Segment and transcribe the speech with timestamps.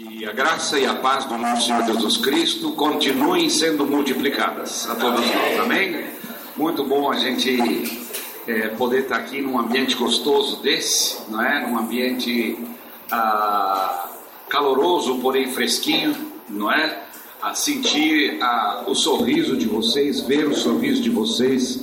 [0.00, 4.94] Que a graça e a paz do nosso Senhor Jesus Cristo continuem sendo multiplicadas a
[4.94, 6.06] todos nós, amém?
[6.56, 8.08] Muito bom a gente
[8.46, 11.66] é, poder estar aqui num ambiente gostoso desse, não é?
[11.66, 12.58] Num ambiente
[13.12, 14.08] ah,
[14.48, 16.16] caloroso, porém fresquinho,
[16.48, 17.02] não é?
[17.42, 21.78] A sentir ah, o sorriso de vocês, ver o sorriso de vocês,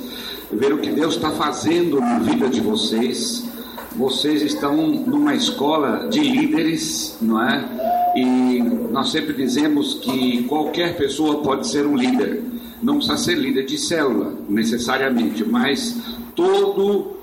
[0.52, 3.48] ver o que Deus está fazendo na vida de vocês.
[3.96, 7.97] Vocês estão numa escola de líderes, não é?
[8.18, 8.60] E
[8.92, 12.42] nós sempre dizemos que qualquer pessoa pode ser um líder.
[12.82, 15.96] Não precisa ser líder de célula, necessariamente, mas
[16.36, 17.16] todo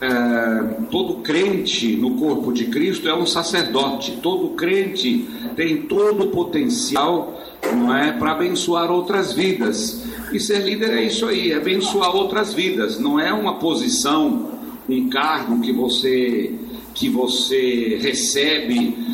[0.00, 4.20] é, todo crente no corpo de Cristo é um sacerdote.
[4.22, 7.38] Todo crente tem todo o potencial,
[7.74, 10.02] não é, para abençoar outras vidas.
[10.32, 12.98] E ser líder é isso aí, é abençoar outras vidas.
[12.98, 14.50] Não é uma posição,
[14.88, 16.54] um cargo que você
[16.94, 19.07] que você recebe.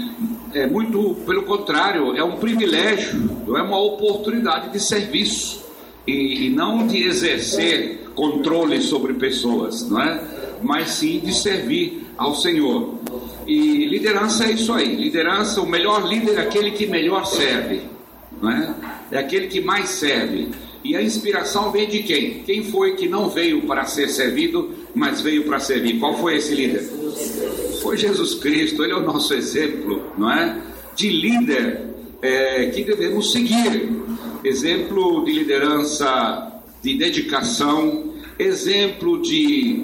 [0.54, 5.64] É muito pelo contrário, é um privilégio, é uma oportunidade de serviço
[6.06, 10.20] e, e não de exercer controle sobre pessoas, não é?
[10.62, 12.94] Mas sim de servir ao Senhor.
[13.46, 14.94] E liderança é isso aí.
[14.94, 17.82] Liderança, o melhor líder é aquele que melhor serve,
[18.40, 18.74] não é?
[19.10, 20.50] É aquele que mais serve.
[20.84, 22.42] E a inspiração vem de quem?
[22.44, 25.98] Quem foi que não veio para ser servido, mas veio para servir?
[25.98, 26.82] Qual foi esse líder?
[27.80, 28.84] Foi Jesus Cristo.
[28.84, 30.60] Ele é o nosso exemplo, não é?
[30.94, 31.86] De líder
[32.20, 33.88] é, que devemos seguir.
[34.44, 39.82] Exemplo de liderança, de dedicação, exemplo de,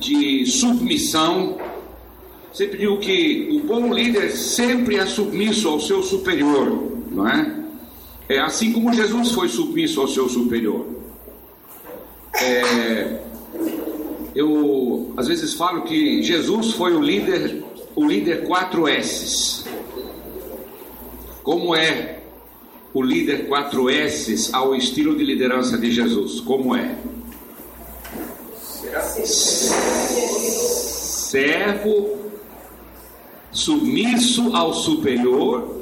[0.00, 1.58] de submissão.
[2.54, 7.57] Sempre digo que o bom líder sempre é submisso ao seu superior, não é?
[8.28, 10.86] É assim como Jesus foi submisso ao seu superior.
[12.34, 13.20] É,
[14.34, 17.64] eu às vezes falo que Jesus foi o líder,
[17.96, 19.64] o líder 4 S's.
[21.42, 22.20] Como é
[22.92, 26.40] o líder 4 S's ao estilo de liderança de Jesus?
[26.40, 26.96] Como é?
[31.30, 32.18] Servo,
[33.50, 35.77] submisso ao superior,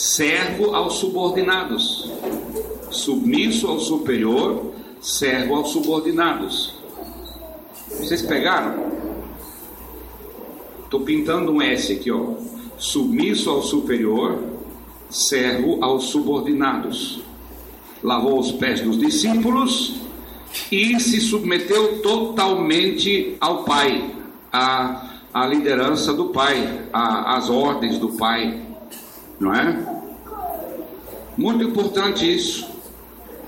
[0.00, 2.10] servo aos subordinados.
[2.90, 6.72] Submisso ao superior, servo aos subordinados.
[7.86, 8.90] Vocês pegaram?
[10.82, 12.32] Estou pintando um S aqui, ó.
[12.78, 14.42] Submisso ao superior,
[15.10, 17.20] servo aos subordinados.
[18.02, 20.00] Lavou os pés dos discípulos
[20.72, 24.14] e se submeteu totalmente ao Pai,
[24.50, 28.69] à, à liderança do Pai, à, às ordens do Pai,
[29.40, 30.00] não é?
[31.36, 32.68] Muito importante isso,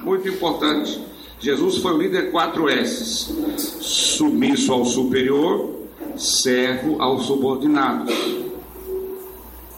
[0.01, 1.01] muito importante.
[1.39, 5.75] Jesus foi o líder 4 S: submisso ao superior,
[6.17, 8.15] servo aos subordinados.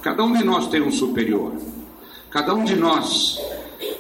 [0.00, 1.52] Cada um de nós tem um superior.
[2.30, 3.40] Cada um de nós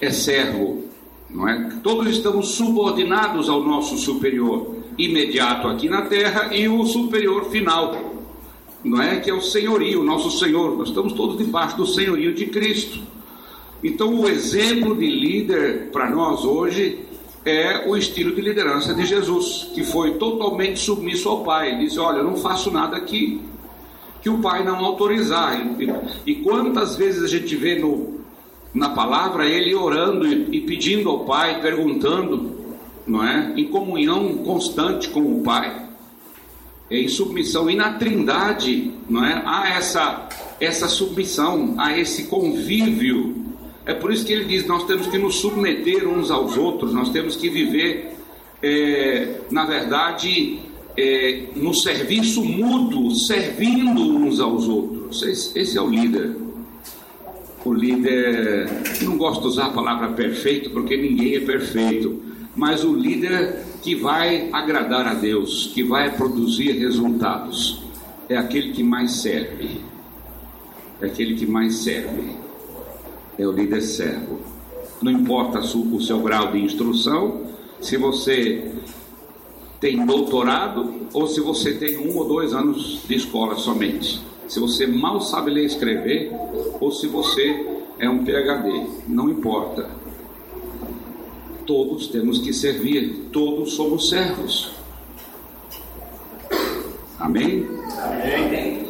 [0.00, 0.84] é servo,
[1.30, 1.70] não é?
[1.82, 8.14] Todos estamos subordinados ao nosso superior imediato aqui na terra e o superior final,
[8.84, 9.20] não é?
[9.20, 10.76] Que é o senhorio, nosso Senhor.
[10.76, 13.00] Nós estamos todos debaixo do senhorio de Cristo.
[13.82, 17.04] Então, o exemplo de líder para nós hoje
[17.44, 21.70] é o estilo de liderança de Jesus, que foi totalmente submisso ao Pai.
[21.70, 23.40] Ele disse: Olha, eu não faço nada aqui
[24.22, 25.60] que o Pai não autorizar.
[25.78, 28.20] E, e quantas vezes a gente vê no,
[28.72, 32.52] na palavra ele orando e, e pedindo ao Pai, perguntando,
[33.06, 33.52] não é?
[33.54, 35.83] Em comunhão constante com o Pai,
[36.94, 39.42] em submissão e na Trindade, não é?
[39.44, 40.28] Há essa
[40.60, 43.44] essa submissão, há esse convívio.
[43.84, 47.10] É por isso que ele diz: nós temos que nos submeter uns aos outros, nós
[47.10, 48.12] temos que viver,
[48.62, 50.58] é, na verdade,
[50.96, 55.22] é, no serviço mútuo, servindo uns aos outros.
[55.22, 56.44] Esse, esse é o líder
[57.64, 58.68] o líder,
[59.02, 62.22] não gosto de usar a palavra perfeito porque ninguém é perfeito,
[62.54, 67.82] mas o líder que vai agradar a Deus, que vai produzir resultados,
[68.28, 69.80] é aquele que mais serve.
[71.00, 72.36] É aquele que mais serve.
[73.38, 74.40] É o líder servo.
[75.02, 77.42] Não importa o seu grau de instrução,
[77.80, 78.72] se você
[79.80, 84.86] tem doutorado ou se você tem um ou dois anos de escola somente se você
[84.86, 86.32] mal sabe ler e escrever,
[86.80, 87.66] ou se você
[87.98, 89.88] é um PhD, não importa.
[91.66, 94.72] Todos temos que servir, todos somos servos.
[97.18, 97.66] Amém?
[97.98, 98.84] Amém.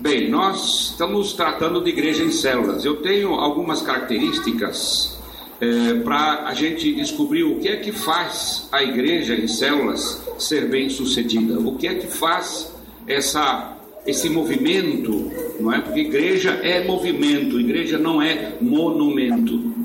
[0.00, 2.84] Bem, nós estamos tratando de igreja em células.
[2.84, 5.18] Eu tenho algumas características
[5.60, 10.68] é, para a gente descobrir o que é que faz a igreja em células ser
[10.68, 11.58] bem sucedida.
[11.58, 12.72] O que é que faz
[13.06, 13.74] essa
[14.06, 15.30] esse movimento,
[15.60, 15.80] não é?
[15.80, 19.77] Porque igreja é movimento, igreja não é monumento.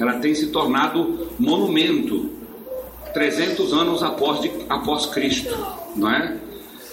[0.00, 2.30] Ela tem se tornado monumento
[3.12, 5.54] 300 anos após, de, após Cristo,
[5.94, 6.38] não é?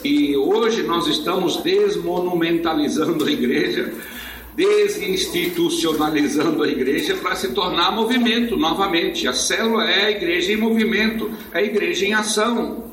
[0.03, 3.93] E hoje nós estamos desmonumentalizando a igreja,
[4.55, 9.25] desinstitucionalizando a igreja para se tornar movimento novamente.
[9.25, 12.83] A célula é a igreja em movimento, é a igreja em ação.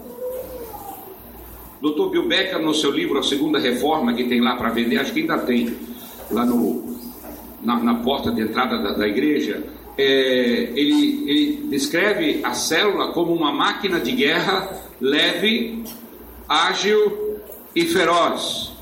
[1.83, 2.11] Dr.
[2.11, 5.23] Bill Becker, no seu livro A Segunda Reforma, que tem lá para vender, acho que
[5.23, 5.77] ainda tem,
[6.31, 7.01] lá no,
[7.61, 9.65] na, na porta de entrada da, da igreja,
[9.97, 10.03] é,
[10.75, 15.85] ele, ele descreve a célula como uma máquina de guerra leve,
[16.49, 17.41] ágil
[17.75, 18.73] e feroz.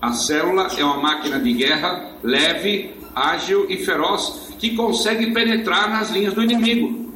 [0.00, 6.10] A célula é uma máquina de guerra leve, ágil e feroz que consegue penetrar nas
[6.10, 7.12] linhas do inimigo.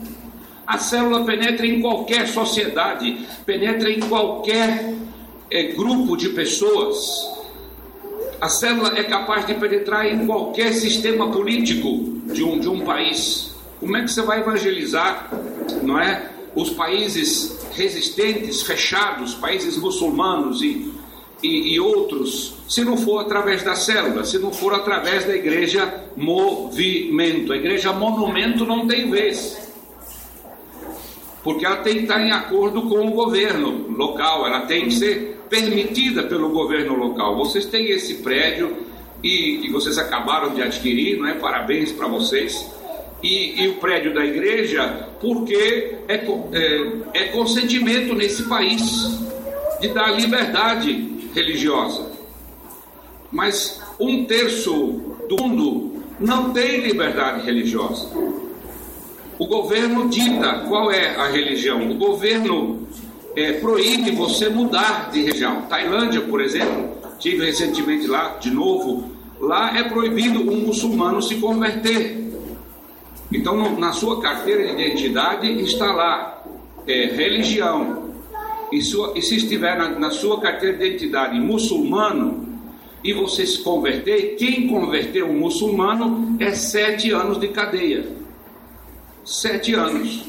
[0.67, 4.95] A célula penetra em qualquer sociedade, penetra em qualquer
[5.51, 7.36] é, grupo de pessoas.
[8.41, 13.55] A célula é capaz de penetrar em qualquer sistema político de um, de um país.
[13.81, 15.31] Como é que você vai evangelizar,
[15.83, 16.31] não é?
[16.55, 20.93] Os países resistentes, fechados, países muçulmanos e,
[21.43, 26.05] e, e outros, se não for através da célula, se não for através da igreja
[26.17, 27.53] movimento.
[27.53, 29.67] A igreja monumento não tem vez
[31.47, 35.36] porque ela tem que estar em acordo com o governo local, ela tem que ser
[35.49, 37.37] permitida pelo governo local.
[37.37, 38.87] Vocês têm esse prédio
[39.23, 41.35] e, vocês acabaram de adquirir, não é?
[41.35, 42.71] Parabéns para vocês.
[43.23, 49.19] E, e, o prédio da igreja, porque é, é, é consentimento nesse país
[49.81, 52.13] de dar liberdade religiosa.
[53.33, 54.73] Mas um terço
[55.29, 58.09] do mundo não tem liberdade religiosa.
[59.39, 61.91] O governo dita qual é a religião.
[61.91, 62.87] O governo
[63.37, 65.63] é, proíbe você mudar de região.
[65.63, 72.27] Tailândia, por exemplo, tive recentemente lá, de novo, lá é proibido um muçulmano se converter.
[73.31, 76.43] Então, na sua carteira de identidade está lá
[76.87, 78.07] é, religião.
[78.73, 82.59] E, sua, e, se estiver na, na sua carteira de identidade muçulmano
[83.05, 88.17] e você se converter, quem converteu um muçulmano é sete anos de cadeia
[89.27, 90.25] sete anos.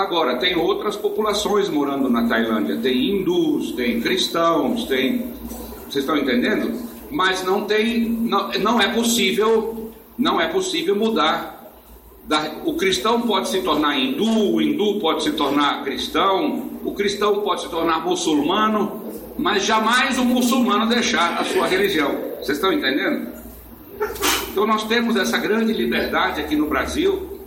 [0.00, 5.34] Agora, tem outras populações morando na Tailândia, tem hindus, tem cristãos, tem.
[5.82, 6.72] Vocês estão entendendo?
[7.10, 8.08] Mas não tem.
[8.08, 9.92] Não, não é possível.
[10.16, 11.70] Não é possível mudar.
[12.64, 17.62] O cristão pode se tornar hindu, o hindu pode se tornar cristão, o cristão pode
[17.62, 19.02] se tornar muçulmano,
[19.36, 22.16] mas jamais o muçulmano deixar a sua religião.
[22.38, 23.28] Vocês estão entendendo?
[24.50, 27.38] Então nós temos essa grande liberdade aqui no Brasil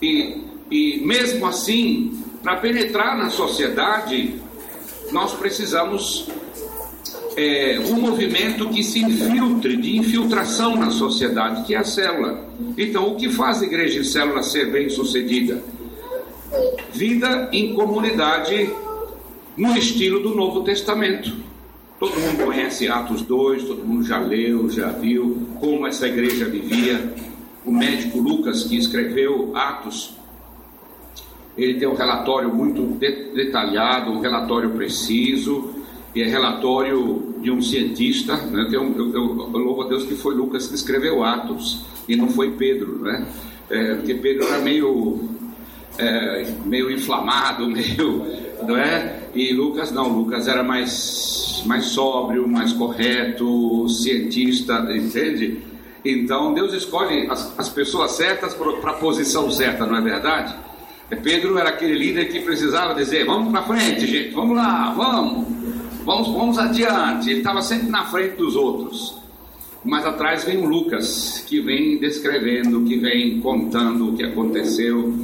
[0.00, 4.34] e, e mesmo assim, para penetrar na sociedade,
[5.10, 6.28] nós precisamos
[7.36, 12.48] é, um movimento que se infiltre, de infiltração na sociedade, que é a célula.
[12.78, 15.62] Então, o que faz a igreja em célula ser bem sucedida?
[16.92, 18.70] Vida em comunidade
[19.56, 21.32] no estilo do Novo Testamento.
[21.98, 27.12] Todo mundo conhece Atos 2, todo mundo já leu, já viu como essa igreja vivia.
[27.64, 30.16] O médico Lucas, que escreveu Atos,
[31.56, 32.82] ele tem um relatório muito
[33.34, 35.74] detalhado, um relatório preciso,
[36.14, 38.36] e é relatório de um cientista.
[38.36, 38.68] Né?
[38.72, 42.52] Eu, eu, eu, louvo a Deus que foi Lucas que escreveu Atos, e não foi
[42.52, 43.26] Pedro, né?
[43.68, 45.20] É, porque Pedro era meio,
[45.96, 48.26] é, meio inflamado, meio.
[48.66, 49.28] Não é?
[49.34, 55.58] E Lucas não, Lucas era mais mais, sóbrio, mais correto, cientista, entende?
[56.04, 60.54] Então Deus escolhe as, as pessoas certas para a posição certa, não é verdade?
[61.16, 65.46] Pedro era aquele líder que precisava dizer: vamos para frente, gente, vamos lá, vamos,
[66.04, 67.30] vamos, vamos adiante.
[67.30, 69.18] Ele estava sempre na frente dos outros.
[69.84, 75.14] Mas atrás vem o Lucas, que vem descrevendo, que vem contando o que aconteceu.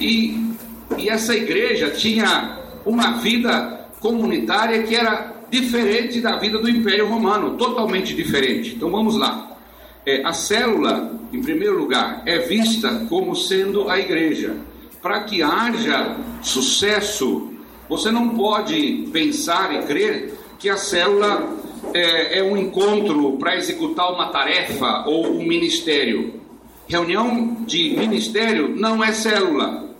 [0.00, 0.54] E,
[0.96, 7.56] e essa igreja tinha uma vida comunitária que era diferente da vida do Império Romano,
[7.56, 8.74] totalmente diferente.
[8.76, 9.56] Então vamos lá.
[10.04, 14.54] É, a célula, em primeiro lugar, é vista como sendo a igreja.
[15.02, 17.52] Para que haja sucesso,
[17.88, 21.56] você não pode pensar e crer que a célula
[21.94, 26.40] é, é um encontro para executar uma tarefa ou um ministério.
[26.88, 29.94] Reunião de ministério não é célula.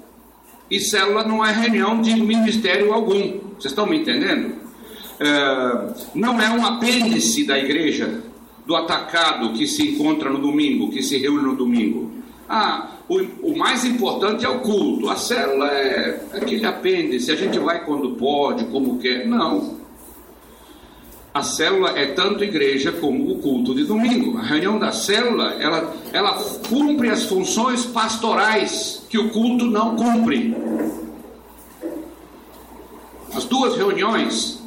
[0.70, 3.40] E célula não é reunião de ministério algum.
[3.58, 4.66] Vocês estão me entendendo?
[5.20, 8.22] é, não é um apêndice da igreja,
[8.66, 12.10] do atacado que se encontra no domingo, que se reúne no domingo.
[12.48, 17.58] Ah, o, o mais importante é o culto, a célula é aquele apêndice, a gente
[17.58, 19.26] vai quando pode, como quer.
[19.26, 19.76] Não.
[21.32, 24.38] a célula é tanto igreja como o culto de domingo.
[24.38, 26.34] A reunião da célula, ela, ela
[26.68, 30.56] cumpre as funções pastorais que o culto não cumpre.
[33.32, 34.62] As duas reuniões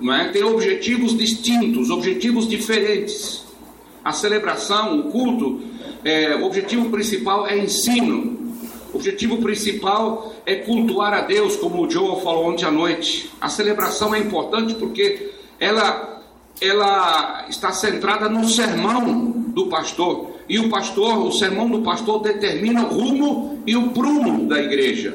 [0.00, 3.44] não é, têm objetivos distintos, objetivos diferentes.
[4.04, 5.60] A celebração, o culto,
[6.04, 8.38] é, o objetivo principal é ensino.
[8.92, 13.30] O objetivo principal é cultuar a Deus, como o Joe falou ontem à noite.
[13.40, 16.22] A celebração é importante porque ela,
[16.60, 20.30] ela está centrada no sermão do pastor.
[20.48, 25.14] E o pastor, o sermão do pastor determina o rumo e o prumo da igreja.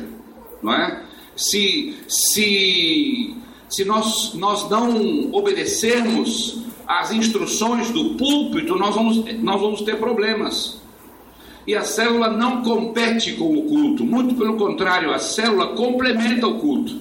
[0.61, 1.01] Não é?
[1.35, 3.35] Se, se,
[3.67, 10.81] se nós, nós não obedecermos às instruções do púlpito, nós vamos, nós vamos ter problemas.
[11.67, 16.59] E a célula não compete com o culto, muito pelo contrário, a célula complementa o
[16.59, 16.95] culto.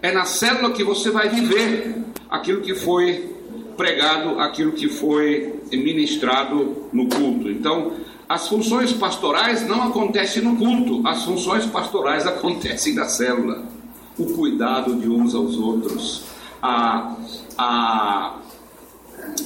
[0.00, 3.32] É na célula que você vai viver aquilo que foi
[3.76, 7.50] pregado, aquilo que foi ministrado no culto.
[7.50, 7.94] Então,
[8.28, 13.64] as funções pastorais não acontecem no culto, as funções pastorais acontecem na célula.
[14.18, 16.22] O cuidado de uns aos outros,
[16.62, 17.16] a,
[17.58, 18.36] a,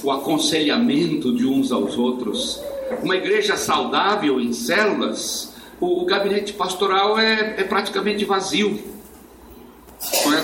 [0.03, 2.61] o aconselhamento de uns aos outros.
[3.03, 8.97] Uma igreja saudável em células, o, o gabinete pastoral é, é praticamente vazio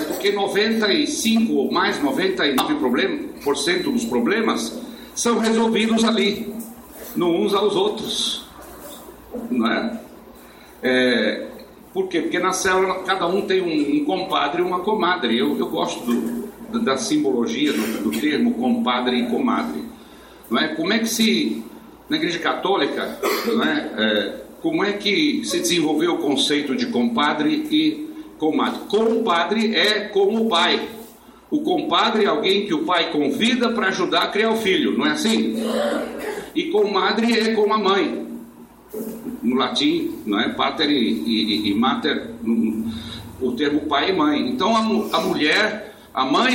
[0.08, 4.80] porque 95 ou mais 99% dos problemas
[5.14, 6.52] são resolvidos ali,
[7.14, 8.46] no uns aos outros,
[9.50, 10.00] não é?
[10.82, 11.46] é
[11.92, 12.22] por quê?
[12.22, 15.38] Porque na célula cada um tem um, um compadre e uma comadre.
[15.38, 16.48] Eu, eu gosto do,
[16.80, 19.82] da simbologia do, do, termo compadre e comadre.
[20.50, 20.68] Não é?
[20.68, 21.62] Como é que se,
[22.08, 23.90] na igreja católica, não é?
[23.96, 28.80] é como é que se desenvolveu o conceito de compadre e comadre.
[28.88, 30.88] Compadre é como o pai.
[31.50, 35.06] O compadre é alguém que o pai convida para ajudar a criar o filho, não
[35.06, 35.54] é assim?
[36.54, 38.26] E comadre é como a mãe.
[39.42, 40.48] No latim, não é?
[40.48, 42.30] Pater e, e, e mater,
[43.40, 44.48] o termo pai e mãe.
[44.48, 46.54] Então a, a mulher, a mãe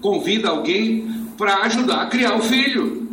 [0.00, 1.08] convida alguém
[1.38, 3.06] para ajudar a criar o filho.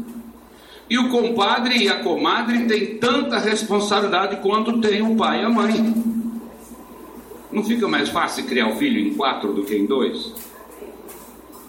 [0.90, 5.50] E o compadre e a comadre têm tanta responsabilidade quanto tem o pai e a
[5.50, 5.94] mãe.
[7.52, 10.34] Não fica mais fácil criar o filho em quatro do que em dois?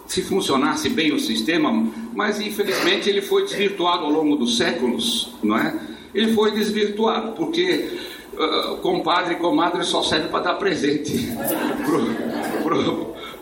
[0.07, 5.57] Se funcionasse bem o sistema, mas infelizmente ele foi desvirtuado ao longo dos séculos, não
[5.59, 5.79] é?
[6.15, 7.99] Ele foi desvirtuado porque
[8.33, 11.13] uh, compadre e comadre só serve para dar presente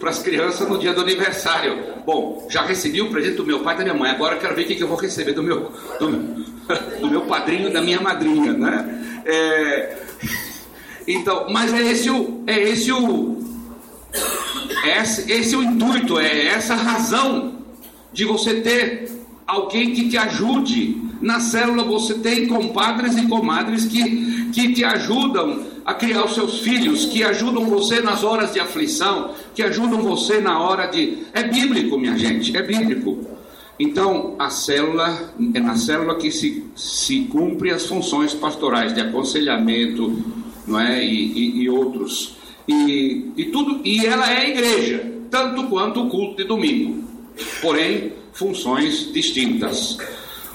[0.02, 1.80] para as crianças no dia do aniversário.
[2.04, 4.62] Bom, já recebi o presente do meu pai e da minha mãe, agora quero ver
[4.62, 6.10] o que, que eu vou receber do meu, do,
[7.00, 9.22] do meu padrinho e da minha madrinha, né?
[9.24, 9.96] É,
[11.06, 13.44] então, mas é esse o, é esse o,
[14.82, 17.58] é esse, esse é o intuito, é essa razão
[18.12, 19.08] de você ter
[19.46, 21.00] alguém que te ajude.
[21.20, 26.60] Na célula você tem compadres e comadres que, que te ajudam a criar os seus
[26.60, 31.18] filhos, que ajudam você nas horas de aflição, que ajudam você na hora de.
[31.32, 33.26] É bíblico, minha gente, é bíblico.
[33.78, 40.22] Então, a célula, é na célula que se, se cumpre as funções pastorais de aconselhamento,
[40.66, 41.04] não é?
[41.04, 42.36] E, e, e outros.
[42.68, 47.02] E, e, tudo, e ela é a igreja, tanto quanto o culto de domingo,
[47.60, 49.98] porém, funções distintas.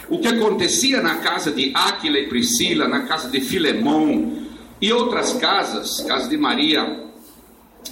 [0.09, 4.46] O que acontecia na casa de Áquila e Priscila, na casa de Filemão
[4.81, 7.03] e outras casas, casa de Maria,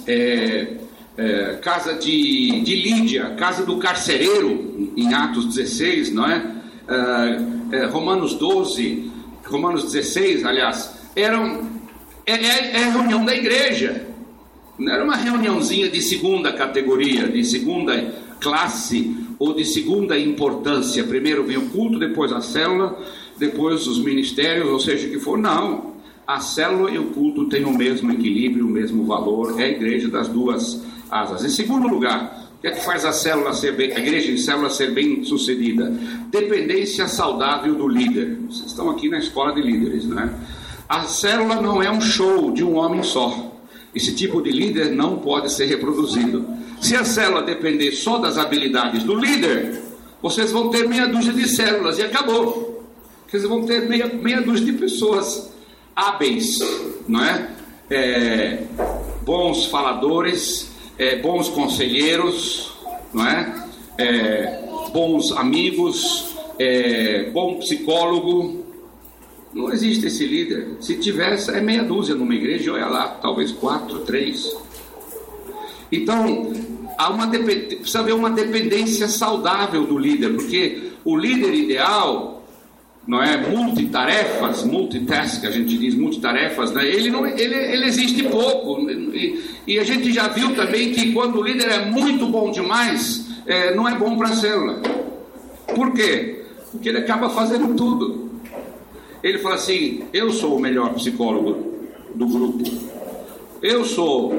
[0.06, 0.74] é,
[1.16, 6.56] é, casa de, de Lídia, casa do carcereiro, em Atos 16, não é?
[6.88, 9.10] é, é Romanos 12,
[9.44, 11.76] Romanos 16, aliás, eram
[12.26, 14.06] é, é, é reunião da igreja.
[14.78, 21.04] Não era uma reuniãozinha de segunda categoria, de segunda classe ou de segunda importância.
[21.04, 22.98] Primeiro vem o culto, depois a célula,
[23.38, 25.38] depois os ministérios, ou seja, o que for.
[25.38, 25.95] Não.
[26.26, 29.60] A célula e o culto têm o mesmo equilíbrio, o mesmo valor.
[29.60, 31.44] É a igreja das duas asas.
[31.44, 34.36] Em segundo lugar, o que é que faz a célula ser bem, a igreja em
[34.36, 35.88] célula ser bem sucedida?
[36.28, 38.38] Dependência saudável do líder.
[38.48, 40.34] Vocês estão aqui na escola de líderes, né?
[40.88, 43.52] A célula não é um show de um homem só.
[43.94, 46.44] Esse tipo de líder não pode ser reproduzido.
[46.80, 49.80] Se a célula depender só das habilidades do líder,
[50.20, 52.84] vocês vão ter meia dúzia de células e acabou.
[53.28, 55.54] Vocês vão ter meia, meia dúzia de pessoas
[55.96, 56.58] hábeis,
[57.08, 57.50] não é?
[57.90, 58.62] é
[59.22, 62.72] bons faladores, é, bons conselheiros,
[63.12, 63.66] não é?
[63.98, 64.62] é
[64.92, 68.64] bons amigos, é, bom psicólogo,
[69.52, 70.76] não existe esse líder.
[70.80, 74.54] Se tivesse, é meia dúzia numa igreja, olha lá, talvez quatro, três.
[75.90, 76.52] Então,
[76.98, 82.35] há uma precisa haver uma dependência saudável do líder, porque o líder ideal
[83.06, 86.84] não é multitarefas, multitask, a gente diz multitarefas, né?
[86.84, 88.80] ele, não, ele, ele existe pouco.
[88.90, 93.28] E, e, a gente já viu também que quando o líder é muito bom demais,
[93.46, 94.82] é, não é bom para a célula.
[95.72, 96.44] Por quê?
[96.72, 98.30] Porque ele acaba fazendo tudo.
[99.22, 101.76] Ele fala assim: eu sou o melhor psicólogo
[102.12, 102.64] do grupo,
[103.62, 104.32] eu sou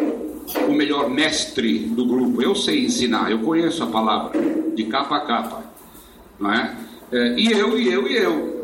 [0.68, 4.40] o melhor mestre do grupo, eu sei ensinar, eu conheço a palavra
[4.76, 5.64] de capa a capa,
[6.40, 6.76] não é?
[7.12, 8.57] é e eu, e eu, e eu.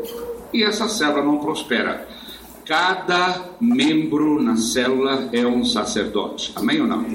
[0.53, 2.07] E essa célula não prospera.
[2.65, 6.53] Cada membro na célula é um sacerdote.
[6.55, 7.05] Amém ou não?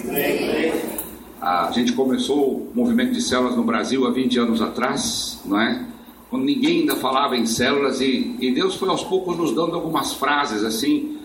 [1.40, 5.87] A gente começou o movimento de células no Brasil há 20 anos atrás, não é?
[6.28, 10.12] Quando ninguém ainda falava em células e, e Deus foi aos poucos nos dando algumas
[10.12, 11.18] frases assim,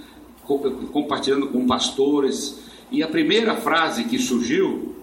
[0.45, 2.61] compartilhando com pastores.
[2.91, 4.95] E a primeira frase que surgiu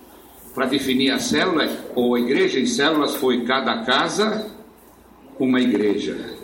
[0.54, 4.50] para definir a célula ou a igreja em células foi cada casa
[5.38, 6.36] uma igreja,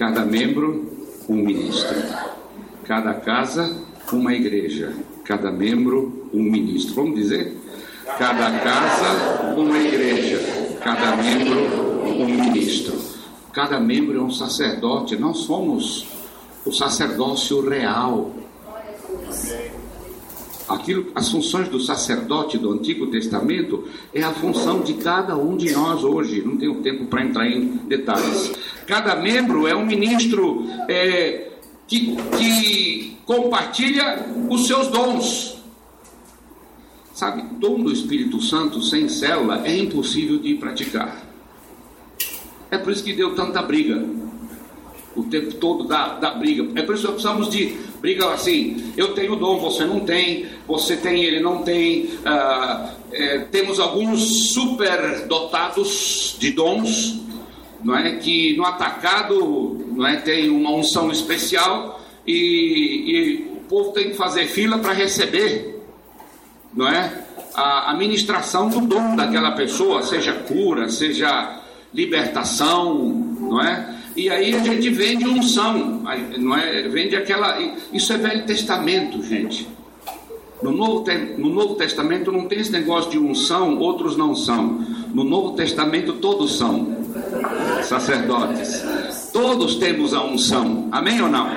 [0.00, 0.96] cada membro
[1.28, 1.94] um ministro.
[2.84, 3.76] Cada casa
[4.10, 4.94] uma igreja,
[5.26, 6.94] cada membro um ministro.
[6.94, 7.54] Vamos dizer?
[8.18, 10.40] Cada casa, uma igreja,
[10.82, 11.60] cada membro,
[12.18, 12.98] um ministro.
[13.52, 16.06] Cada membro é um sacerdote, nós somos
[16.64, 18.32] o sacerdócio real.
[20.70, 25.72] Aquilo, as funções do sacerdote do Antigo Testamento é a função de cada um de
[25.72, 26.42] nós hoje.
[26.42, 28.52] Não tenho tempo para entrar em detalhes.
[28.86, 31.50] Cada membro é um ministro é,
[31.88, 35.60] que, que compartilha os seus dons.
[37.12, 41.26] Sabe, dom do Espírito Santo sem célula é impossível de praticar.
[42.70, 44.06] É por isso que deu tanta briga.
[45.16, 46.68] O tempo todo da, da briga.
[46.80, 48.92] É por isso que precisamos de briga assim.
[48.96, 50.46] Eu tenho dom, você não tem.
[50.68, 52.10] Você tem, ele não tem.
[52.24, 57.20] Ah, é, temos alguns super dotados de dons,
[57.82, 58.16] não é?
[58.16, 60.16] Que no atacado, não é?
[60.16, 65.80] Tem uma unção especial e, e o povo tem que fazer fila para receber
[66.72, 67.24] não é?
[67.54, 71.60] A administração do dom daquela pessoa, seja cura, seja
[71.92, 73.96] libertação, não é?
[74.20, 76.02] E aí a gente vende unção,
[76.36, 76.82] não é?
[76.82, 77.58] Vende aquela.
[77.90, 79.66] Isso é Velho Testamento, gente.
[80.62, 81.06] No Novo,
[81.38, 84.84] no Novo Testamento não tem esse negócio de unção, outros não são.
[85.14, 86.98] No Novo Testamento todos são
[87.82, 88.84] sacerdotes.
[89.32, 90.88] Todos temos a unção.
[90.92, 91.48] Amém ou não?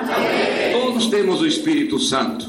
[0.72, 2.48] Todos temos o Espírito Santo.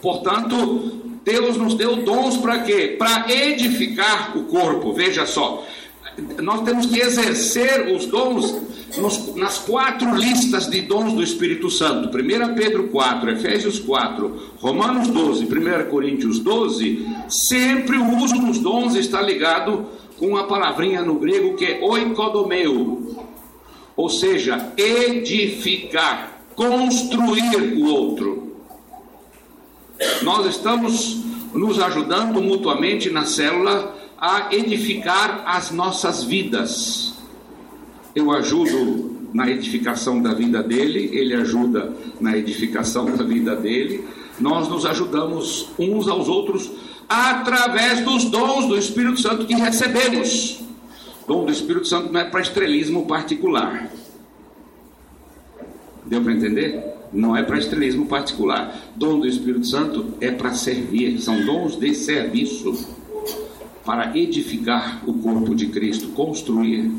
[0.00, 2.96] Portanto, Deus nos deu dons para quê?
[2.98, 4.94] Para edificar o corpo.
[4.94, 5.62] Veja só,
[6.42, 8.54] nós temos que exercer os dons
[8.96, 15.08] nos, nas quatro listas de dons do Espírito Santo: 1 Pedro 4, Efésios 4, Romanos
[15.08, 17.06] 12, 1 Coríntios 12.
[17.28, 19.86] Sempre o uso dos dons está ligado
[20.18, 23.26] com uma palavrinha no grego que é oikodomeu,
[23.94, 28.56] ou seja, edificar, construir o outro.
[30.22, 31.18] Nós estamos
[31.52, 37.14] nos ajudando mutuamente na célula a edificar as nossas vidas.
[38.14, 44.06] Eu ajudo na edificação da vida dele, ele ajuda na edificação da vida dele.
[44.40, 46.70] Nós nos ajudamos uns aos outros
[47.08, 50.60] através dos dons do Espírito Santo que recebemos.
[51.26, 53.90] Dom do Espírito Santo não é para estrelismo particular.
[56.06, 56.96] Deu para entender?
[57.12, 58.76] não é para estrelismo particular.
[58.94, 62.95] Dom do Espírito Santo é para servir, são dons de serviço
[63.86, 66.90] para edificar o corpo de Cristo, construir.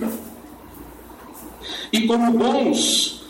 [1.91, 3.21] E como bons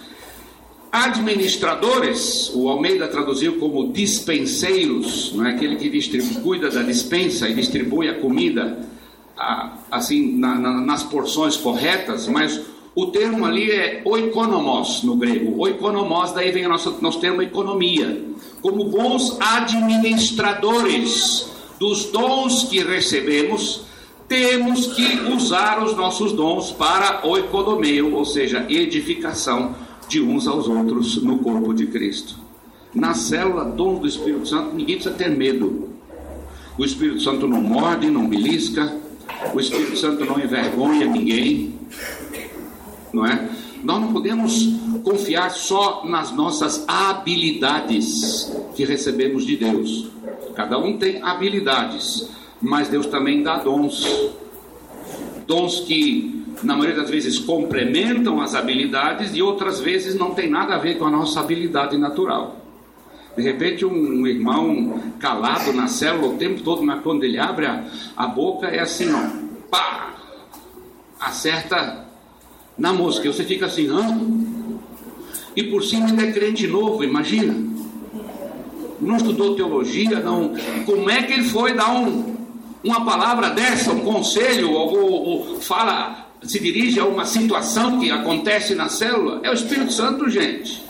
[0.91, 7.55] administradores, o Almeida traduziu como dispenseiros, não é aquele que distribui, cuida da dispensa e
[7.55, 8.87] distribui a comida
[9.91, 12.59] assim na, na, nas porções corretas, mas
[12.95, 15.59] o termo ali é oikonomos no grego.
[15.59, 18.23] Oikonomos, daí vem o nosso, nosso termo economia.
[18.61, 23.85] Como bons administradores dos dons que recebemos,
[24.27, 29.75] temos que usar os nossos dons para oikonomeu, ou seja, edificação
[30.09, 32.35] de uns aos outros no corpo de Cristo.
[32.93, 35.89] Na célula, dons do Espírito Santo, ninguém precisa ter medo.
[36.77, 38.97] O Espírito Santo não morde, não belisca,
[39.53, 41.77] o Espírito Santo não envergonha ninguém
[43.17, 43.49] não é?
[43.83, 44.67] Nós não podemos
[45.03, 50.09] confiar só nas nossas habilidades que recebemos de Deus.
[50.55, 52.29] Cada um tem habilidades,
[52.61, 54.05] mas Deus também dá dons.
[55.45, 60.75] Dons que, na maioria das vezes, complementam as habilidades e outras vezes não tem nada
[60.75, 62.57] a ver com a nossa habilidade natural.
[63.35, 67.85] De repente, um, irmão calado na célula o tempo todo, mas quando ele abre a,
[68.15, 70.15] a boca, é assim, ó, pá,
[71.19, 72.07] acerta
[72.75, 73.27] na mosca.
[73.27, 74.46] E você fica assim, hã?
[75.57, 77.55] E por cima ele é crente novo, imagina.
[79.01, 80.53] Não estudou teologia, não.
[80.85, 82.35] Como é que ele foi dar um,
[82.83, 88.75] uma palavra dessa, um conselho, ou, ou fala, se dirige a uma situação que acontece
[88.75, 89.39] na célula?
[89.41, 90.85] É o Espírito Santo, gente.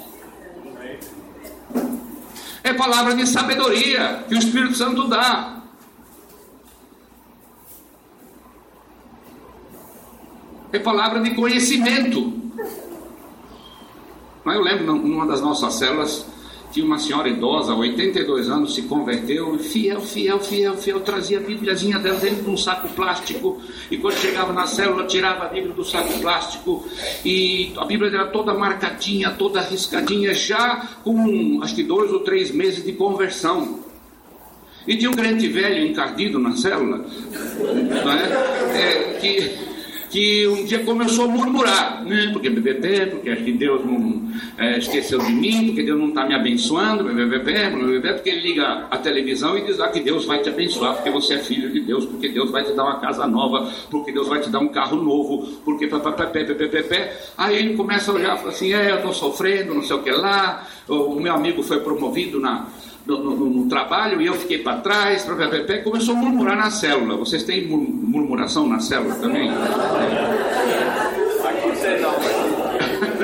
[2.62, 5.62] É palavra de sabedoria que o Espírito Santo dá.
[10.73, 12.47] É palavra de conhecimento.
[14.56, 16.26] Eu lembro numa das nossas células,
[16.72, 21.98] tinha uma senhora idosa, 82 anos, se converteu, fiel, fiel, fiel, fiel, trazia a Bíbliazinha
[21.98, 25.84] dela dentro de um saco plástico, e quando chegava na célula, tirava a Bíblia do
[25.84, 26.86] saco plástico,
[27.24, 32.52] e a Bíblia era toda marcadinha, toda riscadinha, já com acho que dois ou três
[32.52, 33.80] meses de conversão.
[34.86, 37.06] E tinha um crente velho encardido na célula,
[38.74, 38.78] é?
[38.78, 39.77] é que
[40.10, 42.30] que um dia começou a murmurar, né?
[42.32, 46.26] Porque BBB, porque acho que Deus não é, esqueceu de mim, porque Deus não está
[46.26, 50.41] me abençoando, BBB, BBB, porque ele liga a televisão e diz lá que Deus vai
[50.41, 53.28] te abençoar, porque você é filho de Deus, porque Deus vai te dar uma casa
[53.28, 58.15] nova, porque Deus vai te dar um carro novo, porque pé, Aí ele começa a
[58.15, 61.34] olhar e fala assim, é, eu estou sofrendo, não sei o que lá, o meu
[61.34, 62.67] amigo foi promovido na
[63.08, 65.26] no, no, no, trabalho e eu fiquei para trás,
[65.84, 67.15] começou a murmurar na célula.
[67.15, 69.50] Vocês têm murmuração na célula também?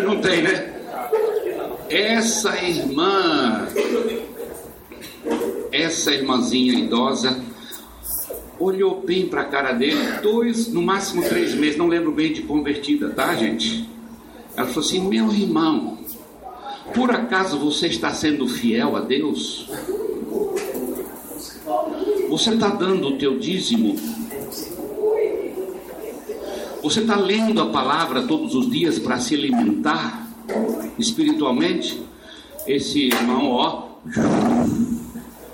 [0.06, 0.74] Não tem, né?
[1.90, 3.68] Essa irmã,
[5.72, 7.40] essa irmãzinha idosa,
[8.58, 12.42] olhou bem para a cara dele, dois, no máximo três meses, não lembro bem de
[12.44, 13.88] convertida, tá, gente?
[14.56, 16.00] Ela falou assim: meu irmão,
[16.94, 19.68] por acaso você está sendo fiel a Deus?
[22.30, 23.96] Você está dando o teu dízimo?
[26.82, 30.28] Você está lendo a palavra todos os dias para se alimentar
[31.00, 32.02] espiritualmente?
[32.68, 33.88] Esse irmão, ó,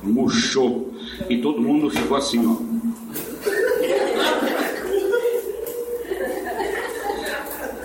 [0.04, 0.93] murchou.
[1.30, 2.58] E todo mundo ficou assim, ó.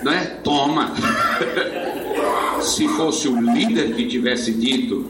[0.03, 0.25] Não é?
[0.43, 0.93] Toma.
[2.61, 5.05] Se fosse o líder que tivesse dito,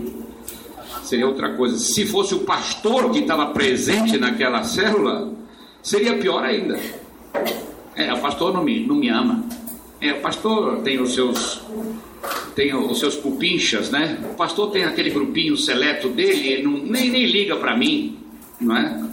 [1.04, 1.78] seria outra coisa.
[1.78, 5.34] Se fosse o pastor que estava presente naquela célula,
[5.82, 6.80] seria pior ainda.
[7.96, 9.44] É, o pastor não me, não me ama.
[10.02, 11.62] É, o pastor tem os seus
[12.56, 14.18] tem os seus pupinchas, né?
[14.32, 18.18] O pastor tem aquele grupinho seleto dele, ele não, nem, nem liga para mim,
[18.60, 19.04] não é?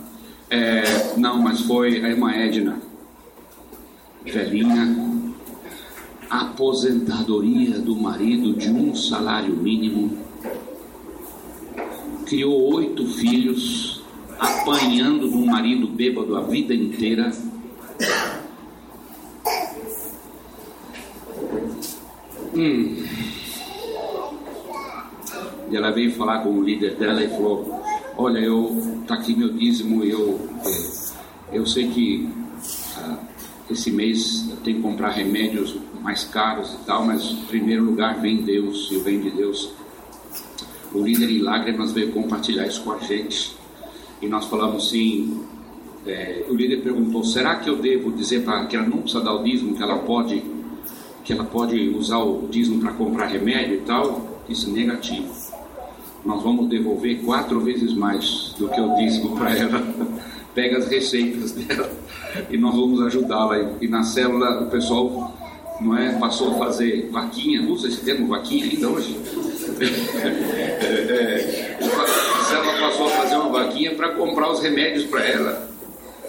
[0.49, 0.83] é?
[1.17, 2.81] Não, mas foi a irmã Edna,
[4.25, 5.12] velhinha,
[6.33, 10.17] aposentadoria do marido de um salário mínimo,
[12.25, 14.03] criou oito filhos,
[14.39, 17.31] apanhando um marido bêbado a vida inteira.
[22.55, 23.05] Hum.
[25.71, 27.83] E ela veio falar com o líder dela e falou:
[28.17, 32.27] Olha, eu tá aqui meu dízimo, eu é, eu sei que
[32.97, 33.19] ah,
[33.71, 38.21] esse mês eu tenho que comprar remédios mais caros e tal, mas em primeiro lugar
[38.21, 39.73] vem Deus e o bem de Deus.
[40.93, 43.57] O líder em lágrimas veio compartilhar isso com a gente
[44.21, 45.43] e nós falamos assim.
[46.05, 49.35] É, o líder perguntou: será que eu devo dizer para que ela não precisa dar
[49.35, 50.43] o dízimo, que ela pode,
[51.25, 54.43] que ela pode usar o dízimo para comprar remédio e tal?
[54.49, 55.33] Disse negativo.
[56.25, 59.81] Nós vamos devolver quatro vezes mais do que o dízimo para ela.
[60.55, 61.91] Pega as receitas dela
[62.51, 63.77] e nós vamos ajudá-la.
[63.81, 65.42] E na célula o pessoal
[65.83, 66.13] não é?
[66.19, 69.19] Passou a fazer vaquinha, usa esse termo vaquinha ainda hoje.
[70.81, 71.79] é,
[72.53, 75.69] ela passou a fazer uma vaquinha para comprar os remédios para ela.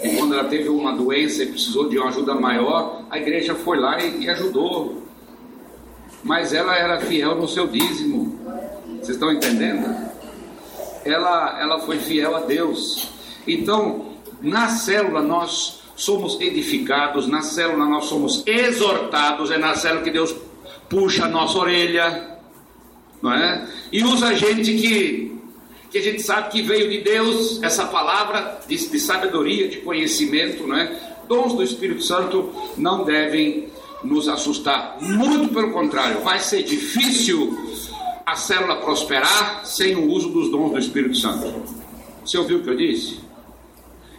[0.03, 3.79] E quando ela teve uma doença e precisou de uma ajuda maior, a igreja foi
[3.79, 5.03] lá e, e ajudou.
[6.23, 8.39] Mas ela era fiel no seu dízimo.
[8.95, 9.93] Vocês estão entendendo?
[11.05, 13.09] Ela, ela foi fiel a Deus.
[13.47, 20.12] Então, na célula nós somos edificados, na célula nós somos exortados, é na célula que
[20.12, 20.36] Deus
[20.89, 22.38] puxa a nossa orelha,
[23.21, 23.67] não é?
[23.91, 25.38] E usa gente que,
[25.91, 30.67] que a gente sabe que veio de Deus, essa palavra de, de sabedoria, de conhecimento,
[30.67, 31.15] não é?
[31.27, 33.69] Dons do Espírito Santo não devem
[34.03, 37.58] nos assustar, muito pelo contrário, vai ser difícil
[38.25, 41.63] a célula prosperar sem o uso dos dons do Espírito Santo.
[42.25, 43.19] Você ouviu o que eu disse?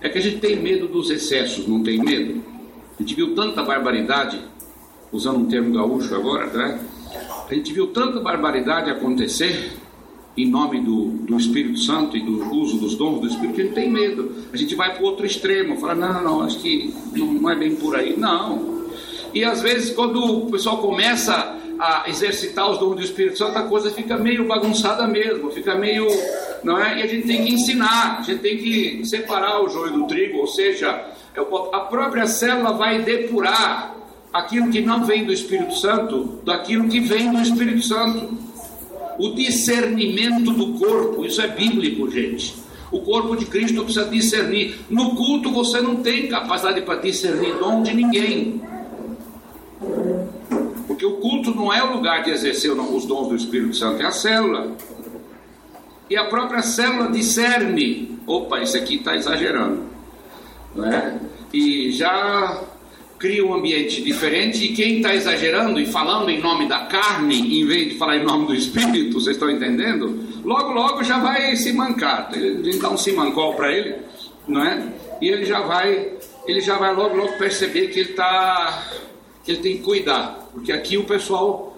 [0.05, 2.45] É que a gente tem medo dos excessos, não tem medo?
[3.01, 4.39] A gente viu tanta barbaridade,
[5.11, 6.79] usando um termo gaúcho agora, né?
[7.49, 9.73] A gente viu tanta barbaridade acontecer
[10.37, 13.75] em nome do, do Espírito Santo e do uso dos dons do Espírito, a gente
[13.75, 14.31] tem medo.
[14.53, 17.57] A gente vai para o outro extremo, fala, não, não, acho que não, não é
[17.57, 18.15] bem por aí.
[18.15, 18.85] Não.
[19.33, 23.63] E às vezes, quando o pessoal começa a exercitar os dons do Espírito Santo, a
[23.63, 26.07] coisa fica meio bagunçada mesmo, fica meio.
[26.63, 27.01] Não é?
[27.01, 30.39] E a gente tem que ensinar, a gente tem que separar o joio do trigo,
[30.39, 33.95] ou seja, é a própria célula vai depurar
[34.33, 38.37] aquilo que não vem do Espírito Santo daquilo que vem do Espírito Santo.
[39.19, 42.55] O discernimento do corpo, isso é bíblico, gente.
[42.91, 44.79] O corpo de Cristo precisa discernir.
[44.89, 48.61] No culto você não tem capacidade para discernir dom de ninguém.
[50.95, 54.07] Porque o culto não é o lugar de exercer os dons do Espírito Santo, é
[54.07, 54.77] a célula.
[56.09, 59.83] E a própria célula discerne: opa, isso aqui está exagerando.
[60.73, 61.19] Não é?
[61.53, 62.63] E já
[63.19, 64.65] cria um ambiente diferente.
[64.65, 68.25] E quem está exagerando e falando em nome da carne, em vez de falar em
[68.25, 70.23] nome do Espírito, vocês estão entendendo?
[70.45, 72.31] Logo, logo já vai se mancar.
[72.33, 73.97] Gente dá um simancol para ele,
[74.47, 74.93] não é?
[75.21, 76.13] E ele já vai,
[76.47, 78.93] ele já vai logo, logo perceber que ele está
[79.43, 81.77] que ele tem que cuidar, porque aqui o pessoal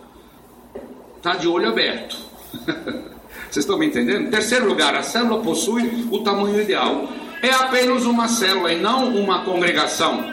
[1.17, 2.17] está de olho aberto.
[3.51, 4.31] Vocês estão me entendendo?
[4.31, 7.09] Terceiro lugar, a célula possui o tamanho ideal.
[7.43, 10.25] É apenas uma célula e não uma congregação.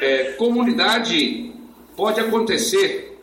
[0.00, 1.52] É, comunidade
[1.96, 3.18] pode acontecer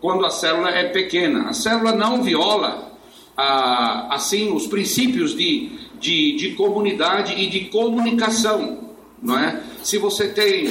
[0.00, 1.48] quando a célula é pequena.
[1.48, 2.92] A célula não viola
[3.36, 8.94] ah, assim os princípios de, de, de comunidade e de comunicação.
[9.22, 9.62] Não é?
[9.82, 10.68] Se você tem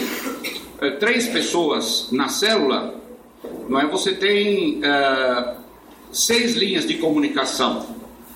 [0.81, 2.95] é, três pessoas na célula,
[3.69, 3.87] não é?
[3.87, 5.55] Você tem é,
[6.11, 7.85] seis linhas de comunicação,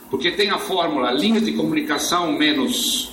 [0.09, 3.11] porque tem a fórmula linhas de comunicação menos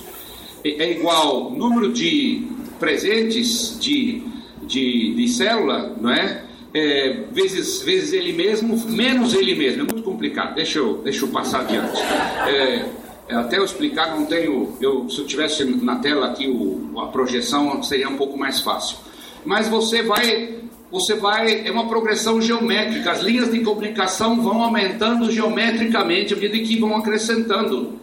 [0.63, 2.47] é, é igual número de
[2.79, 4.23] presentes de,
[4.63, 6.43] de, de célula, não é?
[6.73, 7.23] é?
[7.31, 9.81] vezes, vezes ele mesmo, menos ele mesmo.
[9.81, 10.55] É muito complicado.
[10.55, 12.01] Deixa eu, deixa eu passar adiante.
[12.47, 12.85] É,
[13.29, 14.77] é, até eu explicar, não tenho.
[14.79, 19.07] Eu, se eu tivesse na tela aqui o, a projeção, seria um pouco mais fácil
[19.47, 20.59] mas você vai,
[20.91, 26.65] você vai, é uma progressão geométrica, as linhas de comunicação vão aumentando geometricamente à medida
[26.65, 27.99] que vão acrescentando.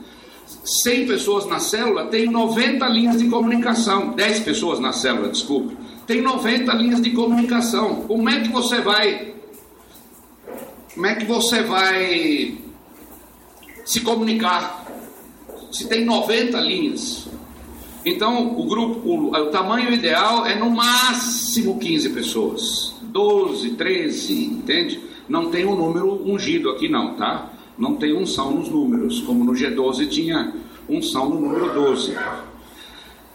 [0.83, 6.21] 100 pessoas na célula tem 90 linhas de comunicação, 10 pessoas na célula, desculpe, tem
[6.21, 8.03] 90 linhas de comunicação.
[8.07, 9.35] Como é que você vai
[10.95, 12.57] como é que você vai
[13.85, 14.87] se comunicar?
[15.73, 17.27] Se tem 90 linhas,
[18.05, 22.95] então, o grupo, o, o, tamanho ideal é no máximo 15 pessoas.
[23.03, 25.01] 12, 13, entende?
[25.29, 27.51] Não tem um número ungido aqui não, tá?
[27.79, 30.53] Não tem unção nos números, como no G12 tinha
[30.89, 32.17] unção no número 12.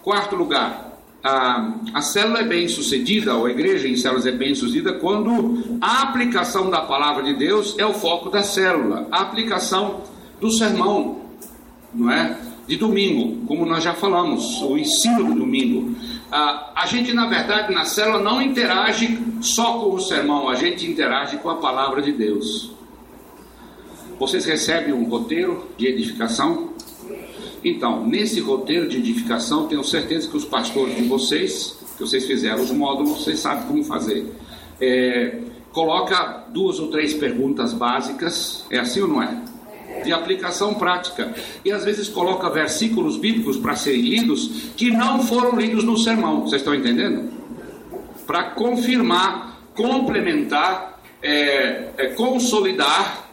[0.03, 4.53] Quarto lugar, a, a célula é bem sucedida, ou a igreja em células é bem
[4.53, 10.03] sucedida quando a aplicação da palavra de Deus é o foco da célula, a aplicação
[10.39, 11.21] do sermão,
[11.93, 12.48] não é?
[12.69, 15.95] De domingo, como nós já falamos, o ensino do domingo.
[16.31, 20.85] Ah, a gente, na verdade, na célula não interage só com o sermão, a gente
[20.85, 22.69] interage com a palavra de Deus.
[24.19, 26.69] Vocês recebem um roteiro de edificação?
[27.63, 32.61] Então, nesse roteiro de edificação, tenho certeza que os pastores de vocês, que vocês fizeram
[32.61, 34.31] os módulos, vocês sabem como fazer.
[34.79, 35.39] É,
[35.71, 39.48] coloca duas ou três perguntas básicas, é assim ou não é?
[40.03, 41.33] De aplicação prática.
[41.63, 46.41] E às vezes coloca versículos bíblicos para serem lidos que não foram lidos no sermão.
[46.41, 47.31] Vocês estão entendendo?
[48.25, 53.29] Para confirmar, complementar, é, é, consolidar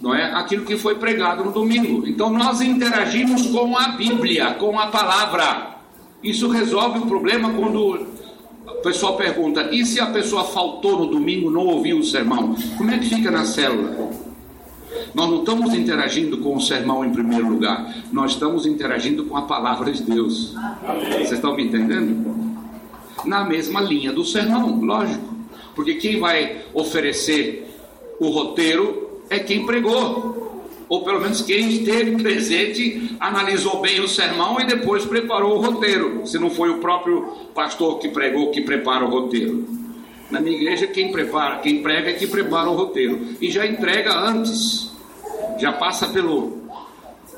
[0.00, 2.06] não é aquilo que foi pregado no domingo.
[2.06, 5.76] Então nós interagimos com a Bíblia, com a palavra.
[6.22, 8.06] Isso resolve o problema quando
[8.66, 12.54] o pessoal pergunta: e se a pessoa faltou no domingo, não ouviu o sermão?
[12.76, 14.27] Como é que fica na célula?
[15.14, 19.42] Nós não estamos interagindo com o sermão em primeiro lugar, nós estamos interagindo com a
[19.42, 20.54] palavra de Deus.
[21.08, 22.38] Vocês estão me entendendo?
[23.24, 25.36] Na mesma linha do sermão, lógico.
[25.74, 27.68] Porque quem vai oferecer
[28.18, 30.38] o roteiro é quem pregou.
[30.88, 36.26] Ou pelo menos quem esteve presente, analisou bem o sermão e depois preparou o roteiro.
[36.26, 39.66] Se não foi o próprio pastor que pregou que prepara o roteiro.
[40.30, 43.36] Na minha igreja, quem prepara, quem prega é que prepara o roteiro.
[43.40, 44.88] E já entrega antes
[45.58, 46.58] já passa pelo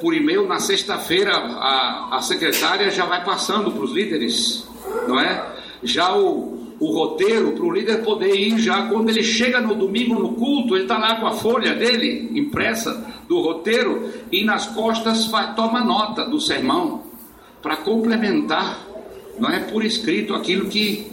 [0.01, 4.67] por e-mail na sexta-feira a, a secretária já vai passando para os líderes,
[5.07, 5.57] não é?
[5.83, 10.15] Já o, o roteiro para o líder poder ir já quando ele chega no domingo
[10.15, 15.27] no culto, ele está lá com a folha dele impressa do roteiro e nas costas
[15.27, 17.03] vai, toma nota do sermão
[17.61, 18.81] para complementar,
[19.39, 21.11] não é por escrito aquilo que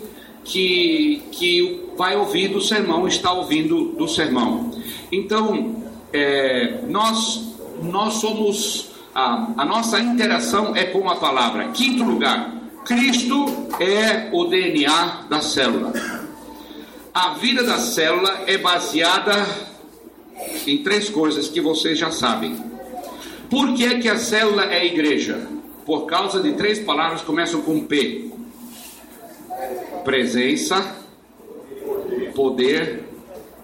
[0.47, 4.71] que que vai ouvir do sermão está ouvindo do sermão.
[5.11, 5.83] Então
[6.13, 11.69] é, nós, nós somos, a, a nossa interação é com a palavra.
[11.69, 12.55] Quinto lugar,
[12.85, 13.45] Cristo
[13.79, 15.93] é o DNA da célula.
[17.13, 19.45] A vida da célula é baseada
[20.65, 22.55] em três coisas que vocês já sabem.
[23.49, 25.47] Por que, que a célula é igreja?
[25.85, 28.31] Por causa de três palavras que começam com P:
[30.03, 30.95] presença,
[32.35, 33.03] poder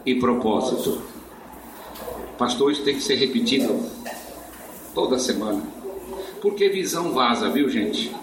[0.06, 1.02] e propósito.
[2.38, 3.80] Pastor, isso tem que ser repetido
[4.94, 5.62] toda semana.
[6.42, 8.14] Porque visão vaza, viu, gente?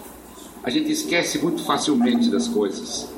[0.63, 3.09] A gente esquece muito facilmente das coisas.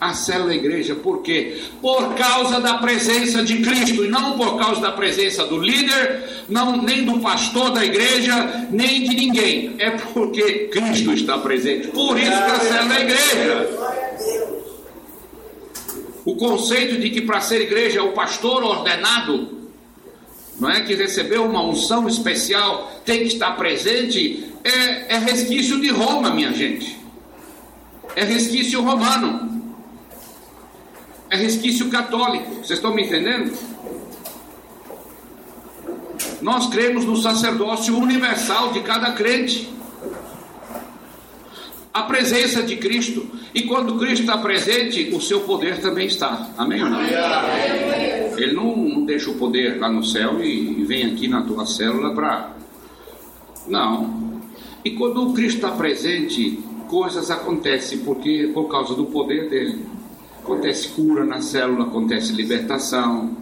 [0.00, 1.60] A célula igreja, por quê?
[1.82, 6.80] Por causa da presença de Cristo, e não por causa da presença do líder, não,
[6.80, 9.74] nem do pastor da igreja, nem de ninguém.
[9.78, 11.88] É porque Cristo está presente.
[11.88, 13.68] Por isso que a célula é igreja.
[16.24, 19.58] O conceito de que para ser igreja é o pastor ordenado,
[20.58, 25.88] não é que recebeu uma unção especial, tem que estar presente, é, é resquício de
[25.88, 26.98] Roma, minha gente.
[28.14, 29.49] É resquício romano.
[31.30, 32.56] É resquício católico.
[32.56, 33.56] Vocês estão me entendendo?
[36.42, 39.72] Nós cremos no sacerdócio universal de cada crente.
[41.94, 43.26] A presença de Cristo.
[43.54, 46.50] E quando Cristo está presente, o seu poder também está.
[46.56, 47.00] Amém ou não?
[47.02, 51.66] Ele não, não deixa o poder lá no céu e, e vem aqui na tua
[51.66, 52.56] célula para.
[53.68, 54.40] Não.
[54.84, 59.99] E quando o Cristo está presente, coisas acontecem porque por causa do poder dele.
[60.50, 63.36] Acontece cura na célula, acontece libertação,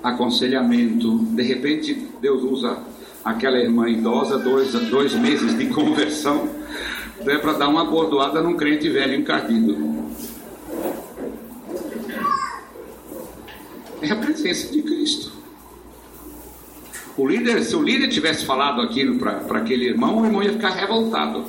[0.00, 1.18] aconselhamento.
[1.18, 2.78] De repente, Deus usa
[3.24, 6.48] aquela irmã idosa, dois, dois meses de conversão,
[7.24, 9.76] né, para dar uma bordoada num crente velho encardido.
[14.00, 15.32] É a presença de Cristo.
[17.16, 20.70] O líder, se o líder tivesse falado aquilo para aquele irmão, o irmão ia ficar
[20.70, 21.44] revoltado.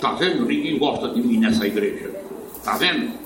[0.00, 0.46] Tá vendo?
[0.46, 2.10] Ninguém gosta de mim nessa igreja.
[2.64, 3.20] Tá vendo?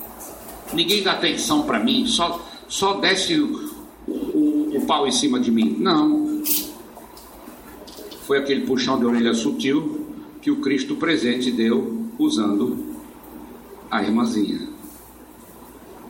[0.77, 3.73] Ninguém dá atenção para mim, só, só desce o,
[4.07, 5.75] o, o pau em cima de mim.
[5.79, 6.43] Não.
[8.27, 10.05] Foi aquele puxão de orelha sutil
[10.39, 12.77] que o Cristo presente deu usando
[13.89, 14.69] a irmãzinha.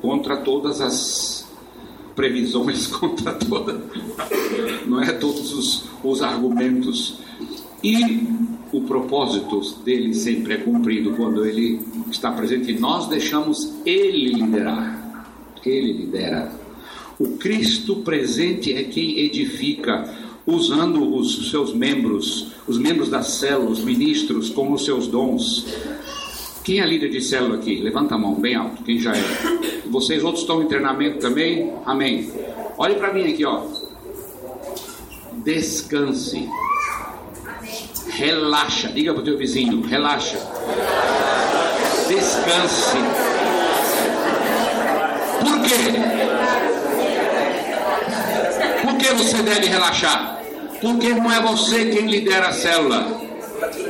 [0.02, 1.48] Contra todas as
[2.14, 3.82] previsões, contra toda,
[4.86, 7.20] não é todos os, os argumentos.
[7.82, 8.28] E
[8.72, 11.80] o propósito dele sempre é cumprido quando ele
[12.12, 12.72] está presente.
[12.72, 15.26] E nós deixamos ele liderar.
[15.66, 16.52] Ele lidera.
[17.20, 20.08] O Cristo presente é quem edifica,
[20.46, 25.66] usando os seus membros, os membros da célula, os ministros, com os seus dons.
[26.64, 27.78] Quem é líder de célula aqui?
[27.78, 29.82] Levanta a mão bem alto, quem já é.
[29.88, 31.74] Vocês outros estão em treinamento também?
[31.86, 32.32] Amém.
[32.78, 33.66] Olhe para mim aqui, ó.
[35.44, 36.48] Descanse.
[38.18, 38.88] Relaxa.
[38.90, 40.38] Diga para o teu vizinho, relaxa.
[42.08, 42.98] Descanse.
[45.40, 45.78] Por quê?
[48.82, 50.40] Por que você deve relaxar?
[50.82, 53.06] Porque não é você quem lidera a célula.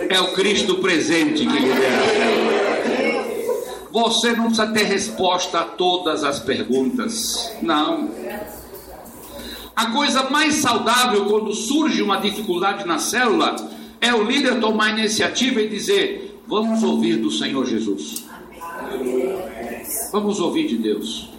[0.10, 2.58] É o Cristo presente que lidera a célula.
[3.94, 7.56] Você não precisa ter resposta a todas as perguntas.
[7.62, 8.10] Não.
[9.74, 13.56] A coisa mais saudável quando surge uma dificuldade na célula
[14.02, 18.26] é o líder tomar a iniciativa e dizer: Vamos ouvir do Senhor Jesus.
[20.12, 21.30] Vamos ouvir de Deus.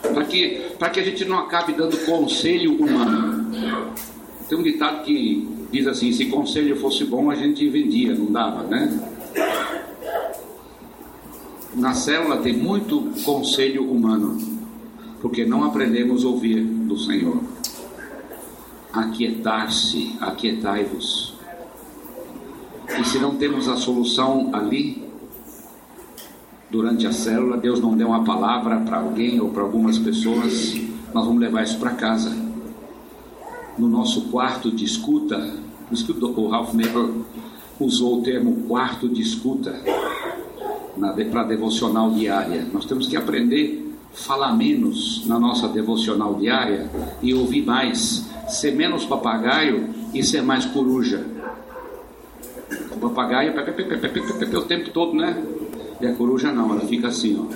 [0.00, 3.50] Para que, que a gente não acabe dando conselho humano.
[4.48, 8.62] Tem um ditado que diz assim: se conselho fosse bom, a gente vendia, não dava,
[8.64, 8.98] né?
[11.74, 14.38] Na célula tem muito conselho humano,
[15.20, 17.40] porque não aprendemos a ouvir do Senhor.
[18.92, 21.34] Aquietar-se, aquietai-vos.
[22.98, 25.08] E se não temos a solução ali,
[26.70, 30.74] durante a célula, Deus não deu uma palavra para alguém ou para algumas pessoas,
[31.12, 32.36] nós vamos levar isso para casa.
[33.76, 35.54] No nosso quarto de escuta,
[36.36, 37.10] o Ralph Nader
[37.78, 39.80] usou o termo quarto de escuta
[41.30, 42.66] para devocional diária.
[42.72, 46.90] Nós temos que aprender a falar menos na nossa devocional diária
[47.22, 51.24] e ouvir mais, ser menos papagaio e ser mais coruja.
[52.90, 55.42] O papagaio é o tempo todo, né?
[56.00, 57.46] E a coruja não, ela fica assim, ó.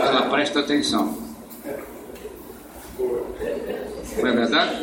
[0.00, 1.16] Ela presta atenção.
[4.18, 4.76] Não é verdade?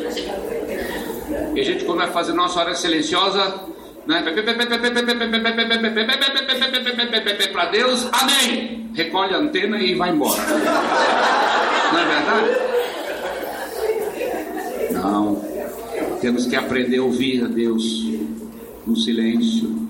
[1.54, 3.60] E a gente, quando vai fazer nossa hora silenciosa,
[4.10, 4.24] né?
[7.52, 8.90] Para Deus, amém.
[8.92, 10.42] recolhe a antena e vai embora.
[11.92, 12.50] Não é verdade?
[14.92, 15.40] Não.
[16.20, 18.10] Temos que aprender a ouvir a Deus
[18.84, 19.88] no silêncio,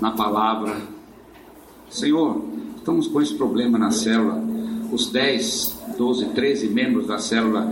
[0.00, 0.76] na palavra.
[1.90, 2.44] Senhor,
[2.76, 4.40] estamos com esse problema na célula.
[4.92, 7.68] Os 10, 12, 13 membros da célula,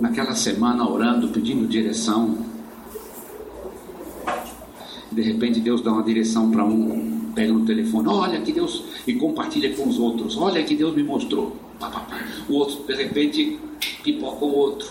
[0.00, 2.53] naquela semana orando, pedindo direção.
[5.14, 9.14] De repente Deus dá uma direção para um, pega no telefone, olha que Deus, e
[9.14, 11.56] compartilha com os outros, olha que Deus me mostrou.
[12.48, 13.58] O outro, de repente,
[14.02, 14.88] pipoca o outro.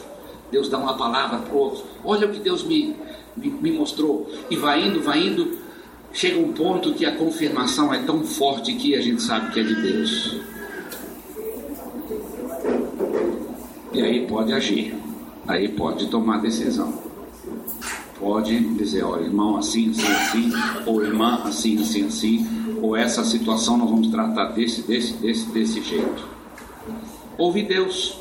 [0.49, 2.95] Deus dá uma palavra para o outro, olha o que Deus me,
[3.35, 4.31] me, me mostrou.
[4.49, 5.57] E vai indo, vai indo,
[6.13, 9.63] chega um ponto que a confirmação é tão forte que a gente sabe que é
[9.63, 10.39] de Deus.
[13.91, 14.95] E aí pode agir,
[15.47, 17.12] aí pode tomar decisão.
[18.19, 20.51] Pode dizer, olha, irmão, assim, assim, assim,
[20.85, 22.47] ou irmã, assim, assim, assim,
[22.81, 26.27] ou essa situação nós vamos tratar desse, desse, desse, desse jeito.
[27.37, 28.19] Ouve Deus.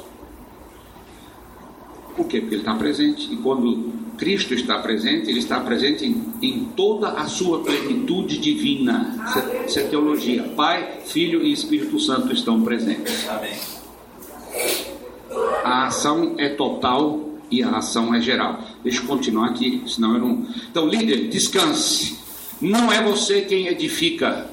[2.17, 2.41] Por quê?
[2.41, 3.33] Porque Ele está presente.
[3.33, 9.17] E quando Cristo está presente, Ele está presente em, em toda a sua plenitude divina.
[9.67, 10.45] Isso é, é teologia.
[10.57, 13.27] Pai, Filho e Espírito Santo estão presentes.
[15.65, 18.61] A ação é total e a ação é geral.
[18.83, 20.47] Deixa eu continuar aqui, senão eu não.
[20.71, 22.19] Então, líder, descanse.
[22.61, 24.51] Não é você quem edifica.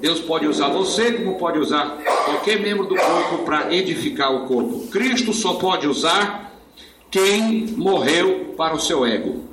[0.00, 4.86] Deus pode usar você, como pode usar qualquer membro do corpo para edificar o corpo.
[4.88, 6.54] Cristo só pode usar
[7.10, 9.44] quem morreu para o seu ego.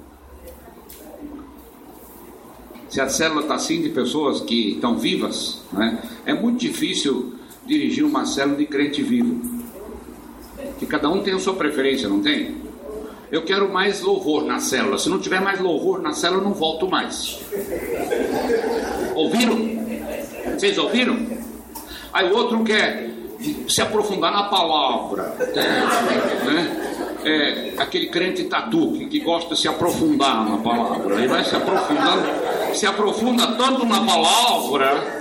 [2.88, 7.34] Se a célula está assim de pessoas que estão vivas, né, é muito difícil
[7.66, 9.57] dirigir uma célula de crente vivo.
[10.80, 12.68] Que cada um tem a sua preferência, não tem?
[13.32, 14.98] Eu quero mais louvor na célula.
[14.98, 17.40] Se não tiver mais louvor na célula, eu não volto mais.
[19.16, 19.58] Ouviram?
[20.58, 21.18] Vocês ouviram?
[22.14, 23.10] Aí o outro quer
[23.68, 25.36] se aprofundar na palavra.
[26.46, 26.84] Né?
[27.26, 31.16] É, aquele crente tatu que, gosta de se aprofundar na palavra.
[31.16, 32.24] Ele vai se aprofundando,
[32.74, 35.18] se aprofunda tanto na palavra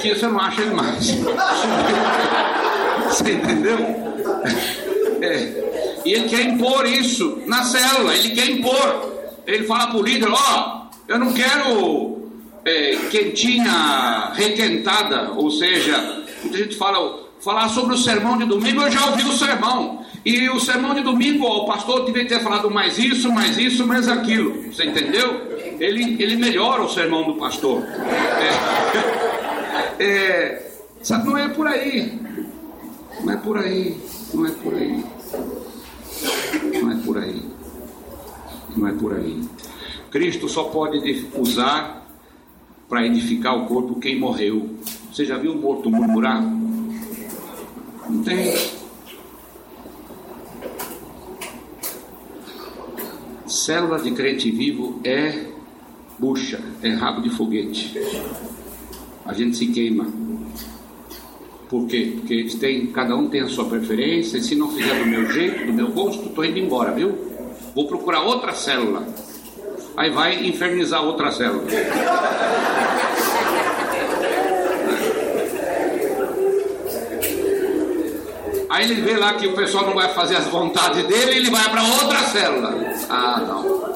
[0.00, 1.10] que você não acha ele mais.
[3.10, 3.76] Você entendeu?
[5.22, 6.00] É.
[6.04, 9.10] E ele quer impor isso na célula, ele quer impor.
[9.46, 12.30] Ele fala para o líder: Ó, oh, eu não quero
[12.64, 18.90] é, quentinha requentada, ou seja, muita gente fala, falar sobre o sermão de domingo, eu
[18.90, 20.00] já ouvi o sermão.
[20.24, 24.06] E o sermão de domingo, o pastor devia ter falado mais isso, mais isso, mais
[24.06, 24.70] aquilo.
[24.70, 25.48] Você entendeu?
[25.80, 27.82] Ele, ele melhora o sermão do pastor.
[29.98, 30.70] É, é,
[31.02, 32.20] sabe, não é por aí.
[33.22, 33.96] Não é por aí.
[34.32, 35.04] Não é por aí.
[36.80, 37.42] Não é por aí.
[38.76, 39.42] Não é por aí.
[40.10, 42.06] Cristo só pode usar
[42.88, 44.68] para edificar o corpo quem morreu.
[45.12, 46.42] Você já viu o morto murmurar?
[46.42, 48.52] Não tem.
[53.46, 55.50] Célula de crente vivo é
[56.18, 57.98] bucha, é rabo de foguete.
[59.24, 60.29] A gente se queima.
[61.70, 62.14] Por quê?
[62.16, 65.66] Porque têm, cada um tem a sua preferência, e se não fizer do meu jeito,
[65.66, 67.16] do meu gosto, estou indo embora, viu?
[67.76, 69.06] Vou procurar outra célula.
[69.96, 71.62] Aí vai infernizar outra célula.
[78.68, 81.70] Aí ele vê lá que o pessoal não vai fazer as vontades dele, ele vai
[81.70, 82.74] para outra célula.
[83.08, 83.94] Ah, não.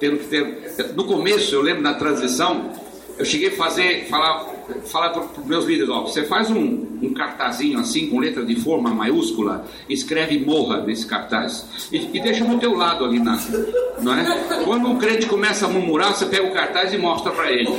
[0.00, 0.94] Tendo que ter.
[0.94, 2.72] No começo, eu lembro na transição,
[3.18, 4.45] eu cheguei a fazer, falar,
[4.84, 8.56] falar para os meus líderes, ó, você faz um, um cartazinho assim, com letra de
[8.56, 11.66] forma maiúscula, escreve morra nesse cartaz.
[11.92, 13.38] E, e deixa no teu lado ali na.
[14.00, 14.24] Não é?
[14.64, 17.70] Quando o crente começa a murmurar, você pega o cartaz e mostra para ele.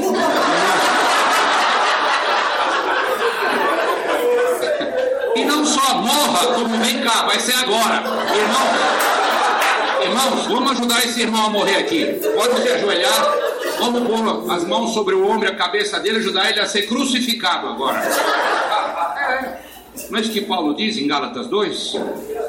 [5.35, 8.03] E não só morra, como vem cá, vai ser agora.
[8.35, 12.05] Irmãos, irmãos, vamos ajudar esse irmão a morrer aqui.
[12.35, 13.46] Pode se ajoelhar,
[13.79, 16.83] vamos pôr as mãos sobre o ombro e a cabeça dele, ajudar ele a ser
[16.83, 17.99] crucificado agora.
[17.99, 19.67] É.
[20.09, 21.95] Não é isso que Paulo diz em Gálatas 2?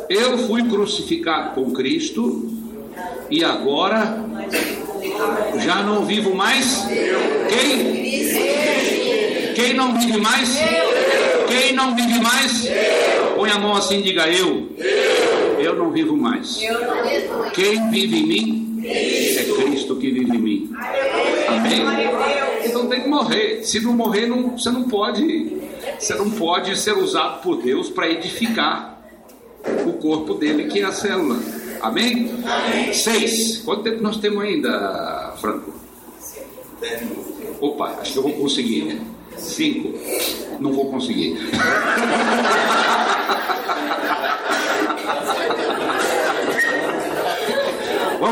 [0.08, 2.50] Eu fui crucificado com Cristo
[3.30, 4.22] e agora
[5.58, 6.86] já não vivo mais.
[7.48, 7.98] Quem?
[9.54, 10.56] Quem não vive mais?
[11.48, 12.68] Quem não vive mais?
[13.34, 14.68] Põe a mão assim e diga eu.
[15.58, 16.60] Eu não vivo mais.
[17.54, 20.70] Quem vive em mim é Cristo que vive em mim.
[21.48, 21.82] Amém?
[22.64, 23.64] Então tem que morrer.
[23.64, 25.56] Se não morrer, não, você não pode.
[25.98, 29.00] Você não pode ser usado por Deus para edificar
[29.86, 31.38] o corpo dele, que é a célula.
[31.80, 32.30] Amém?
[32.44, 32.92] Amém?
[32.92, 33.58] Seis.
[33.58, 35.72] Quanto tempo nós temos ainda, Franco?
[37.60, 39.00] Opa, acho que eu vou conseguir.
[39.36, 39.94] Cinco.
[40.60, 41.38] Não vou conseguir.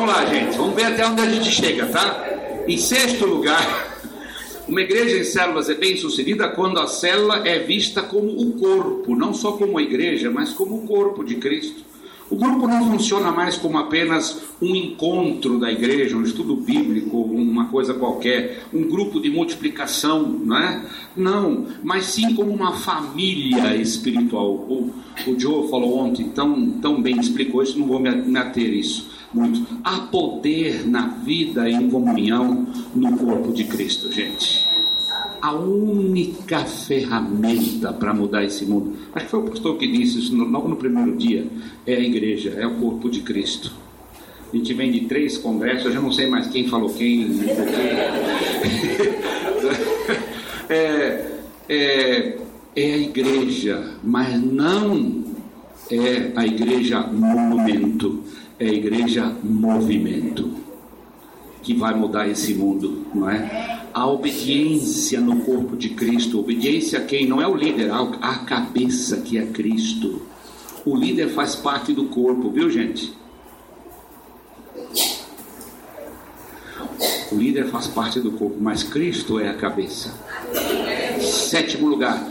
[0.07, 0.57] Vamos lá, gente.
[0.57, 2.25] Vamos ver até onde a gente chega, tá?
[2.69, 3.99] Em sexto lugar,
[4.69, 9.17] uma igreja em células é bem sucedida quando a célula é vista como o corpo,
[9.17, 11.85] não só como a igreja, mas como o corpo de Cristo.
[12.31, 17.67] O grupo não funciona mais como apenas um encontro da igreja, um estudo bíblico, uma
[17.67, 20.83] coisa qualquer, um grupo de multiplicação, não é?
[21.17, 24.53] Não, mas sim como uma família espiritual.
[24.53, 24.93] O,
[25.27, 29.66] o Joe falou ontem, tão, tão bem explicou isso, não vou me ater isso muito.
[29.84, 34.66] Há poder na vida em comunhão no corpo de Cristo, gente
[35.41, 38.97] a única ferramenta para mudar esse mundo.
[39.14, 41.47] Acho que foi o pastor que disse isso logo no primeiro dia.
[41.87, 43.72] É a igreja, é o corpo de Cristo.
[44.53, 47.41] A gente vem de três congressos, eu já não sei mais quem falou quem,
[50.68, 51.30] é,
[51.68, 52.39] é,
[52.74, 55.24] é a igreja, mas não
[55.91, 58.24] é a igreja monumento,
[58.59, 60.55] é a igreja movimento
[61.63, 63.89] que vai mudar esse mundo, não é?
[63.93, 67.27] A obediência no corpo de Cristo, obediência a quem?
[67.27, 70.23] Não é o líder, a cabeça que é Cristo.
[70.85, 73.13] O líder faz parte do corpo, viu gente?
[77.33, 80.15] O líder faz parte do corpo, mas Cristo é a cabeça.
[81.21, 82.31] Sétimo lugar,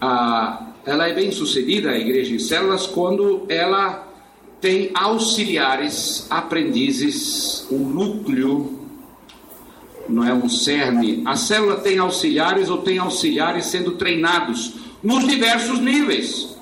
[0.00, 4.07] a, ela é bem sucedida, a igreja em células, quando ela
[4.60, 8.78] tem auxiliares, aprendizes, um núcleo,
[10.08, 11.22] não é um cerne.
[11.24, 16.56] A célula tem auxiliares ou tem auxiliares sendo treinados nos diversos níveis.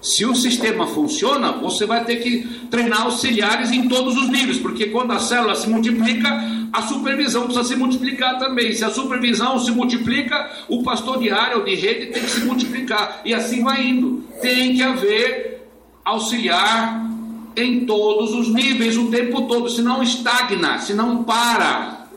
[0.00, 4.86] Se o sistema funciona, você vai ter que treinar auxiliares em todos os níveis, porque
[4.86, 6.28] quando a célula se multiplica,
[6.72, 8.72] a supervisão precisa se multiplicar também.
[8.72, 12.44] Se a supervisão se multiplica, o pastor de área ou de rede tem que se
[12.44, 14.22] multiplicar, e assim vai indo.
[14.40, 15.66] Tem que haver
[16.04, 17.07] auxiliar
[17.56, 22.08] em todos os níveis o tempo todo, senão estagna, senão para.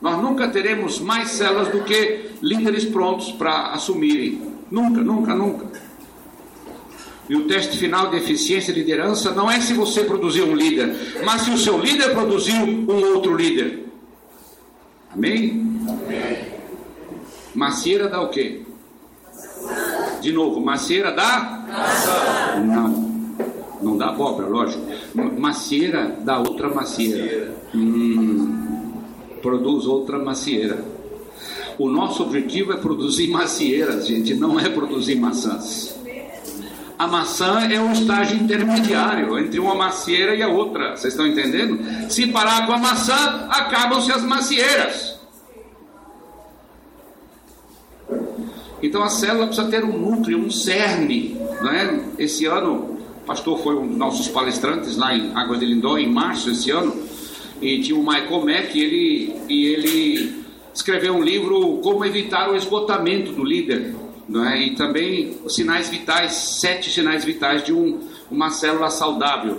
[0.00, 4.40] Nós nunca teremos mais células do que líderes prontos para assumirem.
[4.70, 5.70] Nunca, nunca, nunca.
[7.28, 11.22] E o teste final de eficiência e liderança não é se você produziu um líder,
[11.24, 13.86] mas se o seu líder produziu um outro líder.
[15.12, 15.80] Amém?
[15.88, 16.50] Amém.
[17.54, 18.62] Macieira dá o quê?
[20.20, 22.58] De novo, macieira dá?
[22.64, 23.09] Não.
[23.82, 24.84] Não dá abóbora, lógico.
[25.38, 27.54] Macieira dá outra macieira.
[27.74, 28.92] Hum,
[29.40, 30.84] produz outra macieira.
[31.78, 35.98] O nosso objetivo é produzir macieiras, gente, não é produzir maçãs.
[36.98, 40.94] A maçã é um estágio intermediário entre uma macieira e a outra.
[40.94, 42.10] Vocês estão entendendo?
[42.10, 45.18] Se parar com a maçã, acabam-se as macieiras.
[48.82, 51.40] Então a célula precisa ter um núcleo, um cerne.
[51.62, 52.04] Né?
[52.18, 56.48] Esse ano pastor foi um dos nossos palestrantes lá em Água de Lindó, em março
[56.50, 56.94] desse ano,
[57.60, 60.44] e tinha o Michael Mack, e ele, e ele
[60.74, 63.94] escreveu um livro Como Evitar o Esgotamento do Líder,
[64.46, 64.62] é?
[64.62, 68.00] e também os sinais vitais, sete sinais vitais de um,
[68.30, 69.58] uma célula saudável.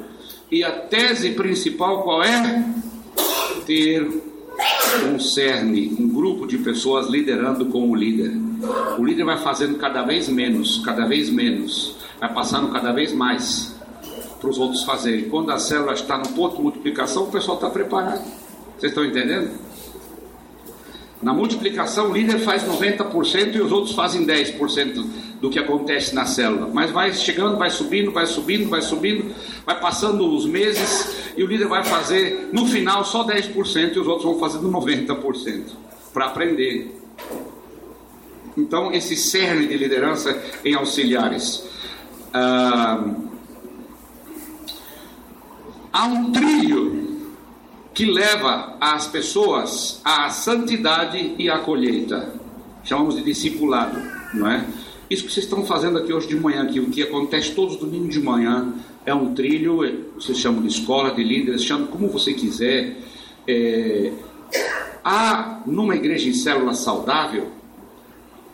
[0.50, 2.66] E a tese principal qual é?
[3.66, 4.08] Ter
[5.06, 8.32] um cerne, um grupo de pessoas liderando com o líder.
[8.98, 13.76] O líder vai fazendo cada vez menos, cada vez menos vai passando cada vez mais
[14.40, 15.28] para os outros fazerem.
[15.28, 18.24] Quando a célula está no ponto de multiplicação, o pessoal está preparado.
[18.78, 19.50] Vocês estão entendendo?
[21.20, 25.04] Na multiplicação, o líder faz 90% e os outros fazem 10%
[25.42, 26.70] do que acontece na célula.
[26.72, 31.48] Mas vai chegando, vai subindo, vai subindo, vai subindo, vai passando os meses e o
[31.48, 35.72] líder vai fazer no final só 10% e os outros vão fazendo 90%
[36.14, 36.96] para aprender.
[38.56, 41.72] Então, esse cerne de liderança em auxiliares.
[42.34, 43.04] Ah,
[45.92, 47.02] há um trilho
[47.94, 52.34] que leva as pessoas à santidade e à colheita.
[52.84, 54.02] Chamamos de discipulado,
[54.34, 54.66] não é?
[55.10, 58.14] Isso que vocês estão fazendo aqui hoje de manhã, o que acontece todos os domingos
[58.14, 58.74] de manhã,
[59.06, 59.82] é um trilho,
[60.16, 62.98] vocês chamam de escola de líderes, chamam como você quiser.
[63.46, 64.14] É,
[65.04, 67.52] há numa igreja em célula saudável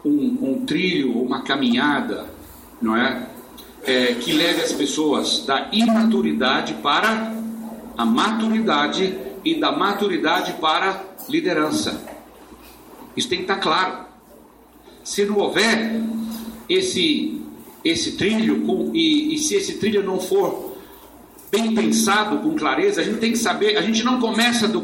[0.04, 2.26] um, um trilho, uma caminhada,
[2.82, 3.28] não é?
[3.88, 7.34] É, que leve as pessoas da imaturidade para
[7.98, 12.06] a maturidade e da maturidade para liderança.
[13.16, 14.06] Isso tem que estar claro.
[15.04, 16.02] Se não houver
[16.68, 17.42] esse,
[17.84, 20.76] esse trilho, com, e, e se esse trilho não for
[21.50, 24.82] bem pensado, com clareza, a gente tem que saber, a gente não começa do,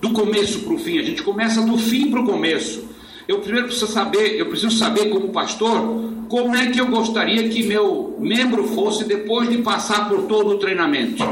[0.00, 2.84] do começo para o fim, a gente começa do fim para o começo.
[3.26, 7.62] Eu primeiro preciso saber, eu preciso saber como pastor, como é que eu gostaria que
[7.62, 11.22] meu membro fosse depois de passar por todo o treinamento.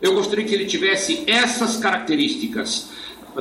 [0.00, 2.88] Eu gostaria que ele tivesse essas características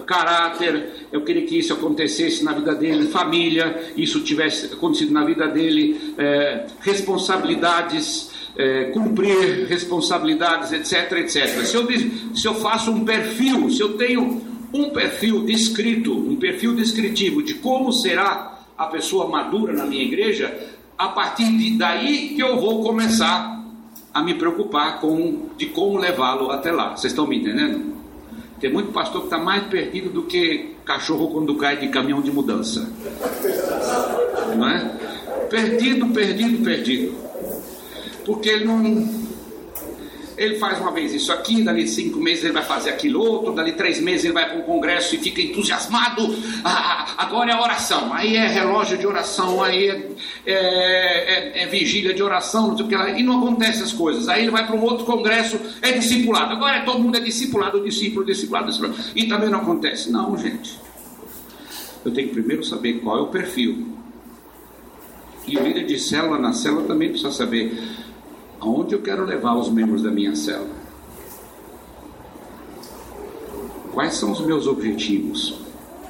[0.07, 5.47] caráter, eu queria que isso acontecesse na vida dele, família, isso tivesse acontecido na vida
[5.47, 11.63] dele, é, responsabilidades, é, cumprir responsabilidades, etc, etc.
[11.63, 11.87] Se eu,
[12.33, 14.41] se eu faço um perfil, se eu tenho
[14.73, 20.51] um perfil descrito, um perfil descritivo de como será a pessoa madura na minha igreja,
[20.97, 23.63] a partir de daí que eu vou começar
[24.11, 26.97] a me preocupar com de como levá-lo até lá.
[26.97, 27.91] Vocês estão me entendendo?
[28.59, 32.31] Tem muito pastor que está mais perdido do que cachorro quando cai de caminhão de
[32.31, 32.91] mudança.
[34.55, 34.97] Não é?
[35.47, 37.15] Perdido, perdido, perdido.
[38.25, 38.81] Porque ele não
[40.41, 43.73] ele faz uma vez isso aqui, dali cinco meses ele vai fazer aquilo outro, dali
[43.73, 46.35] três meses ele vai para um congresso e fica entusiasmado.
[46.63, 50.11] Ah, agora é oração, aí é relógio de oração, aí é,
[50.45, 53.93] é, é, é vigília de oração, não sei o que lá, e não acontece as
[53.93, 54.27] coisas.
[54.27, 56.53] Aí ele vai para um outro congresso, é discipulado.
[56.53, 58.99] Agora é, todo mundo é discipulado, discípulo, discipulado, discipulado.
[59.15, 60.11] E também não acontece.
[60.11, 60.79] Não, gente.
[62.03, 63.95] Eu tenho que primeiro saber qual é o perfil.
[65.47, 67.71] E o líder de célula na célula também precisa saber
[68.61, 70.79] aonde eu quero levar os membros da minha célula?
[73.91, 75.59] Quais são os meus objetivos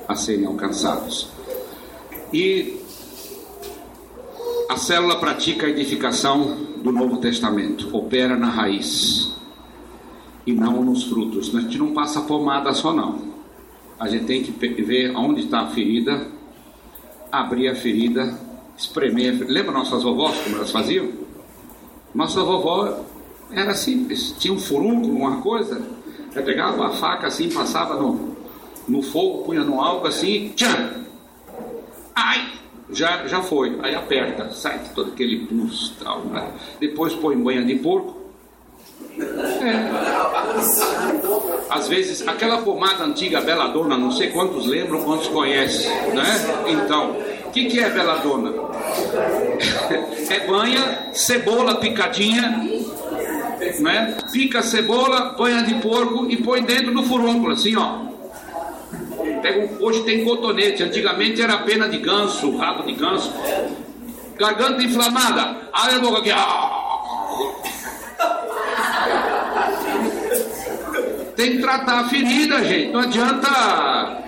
[0.08, 1.30] a serem alcançados?
[2.32, 2.80] E
[4.70, 9.34] a célula pratica a edificação do Novo Testamento, opera na raiz
[10.46, 11.56] e não nos frutos.
[11.56, 13.32] A gente não passa pomada só não.
[14.00, 16.28] A gente tem que ver onde está a ferida,
[17.32, 18.38] abrir a ferida,
[18.78, 19.46] espremer.
[19.48, 21.21] Lembra nossas vovós como elas faziam?
[22.14, 23.00] Nossa vovó
[23.52, 25.82] era simples, tinha um furúnculo, uma coisa,
[26.34, 28.36] ela pegava a faca assim, passava no,
[28.88, 31.06] no fogo, punha no algo assim, tchan!
[32.16, 32.52] Ai!
[32.90, 36.46] Já, já foi, aí aperta, sai todo aquele pus tal, né?
[36.80, 38.20] depois põe banha de porco.
[39.18, 39.92] É.
[41.70, 46.26] Às vezes, aquela pomada antiga Beladona, não sei quantos lembram, quantos conhecem, né?
[46.68, 47.16] Então,
[47.52, 48.54] o que, que é Beladona?
[50.30, 52.66] é banha, cebola picadinha,
[53.82, 54.18] né?
[54.32, 58.10] Pica a cebola, banha de porco e põe dentro do furúnculo, assim, ó.
[59.42, 63.34] Pega hoje tem cotonete, antigamente era pena de ganso, rabo de ganso.
[64.38, 66.32] Garganta inflamada, abre a boca aqui.
[71.36, 72.94] Tem que tratar a ferida, gente.
[72.94, 74.22] Não adianta,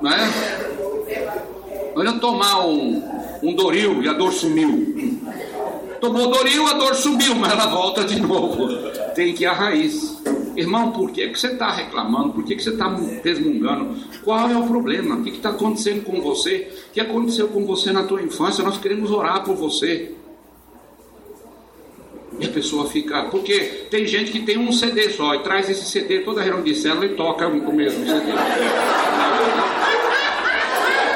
[0.00, 0.67] né?
[1.98, 3.02] Não adianta tomar um,
[3.42, 4.94] um Doril e a dor sumiu.
[6.00, 8.68] Tomou Doril, a dor sumiu, mas ela volta de novo.
[9.16, 10.16] Tem que ir à raiz.
[10.56, 12.34] Irmão, por que, que você está reclamando?
[12.34, 13.96] Por que, que você está resmungando?
[14.22, 15.16] Qual é o problema?
[15.16, 16.70] O que está acontecendo com você?
[16.88, 18.62] O que aconteceu com você na tua infância?
[18.62, 20.12] Nós queremos orar por você.
[22.38, 23.24] E a pessoa fica.
[23.24, 26.62] Porque tem gente que tem um CD só e traz esse CD toda a reunião
[26.62, 28.32] de célula e toca o mesmo CD.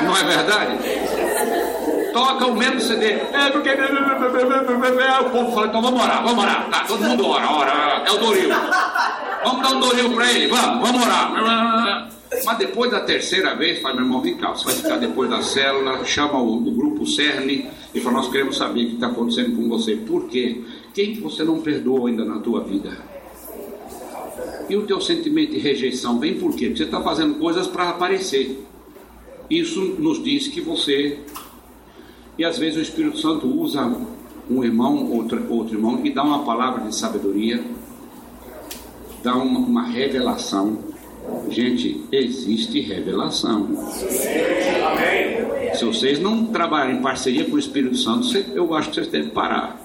[0.05, 0.79] Não é verdade?
[2.13, 3.07] toca o mesmo CD.
[3.07, 3.71] É porque.
[3.71, 6.71] O povo fala, então vamos orar, vamos orar.
[6.71, 8.03] Tá, todo mundo ora, ora.
[8.07, 8.49] É o Doril.
[9.45, 12.09] Vamos dar um Doril para ele, vamos, vamos orar.
[12.45, 15.43] Mas depois da terceira vez, fala, meu irmão, vem cá, você vai ficar depois da
[15.43, 19.55] célula, chama o, o grupo CERN e fala, nós queremos saber o que está acontecendo
[19.55, 19.97] com você.
[19.97, 20.63] Por quê?
[20.95, 22.97] Quem que você não perdoou ainda na tua vida?
[24.69, 26.67] E o teu sentimento de rejeição vem por quê?
[26.69, 28.65] Porque você está fazendo coisas para aparecer.
[29.53, 31.19] Isso nos diz que você
[32.39, 33.95] e às vezes o Espírito Santo usa
[34.51, 37.63] um irmão, outro, outro irmão, e dá uma palavra de sabedoria,
[39.23, 40.79] dá uma, uma revelação.
[41.51, 43.69] Gente, existe revelação.
[45.75, 49.29] Se vocês não trabalharem em parceria com o Espírito Santo, eu acho que vocês devem
[49.29, 49.79] parar.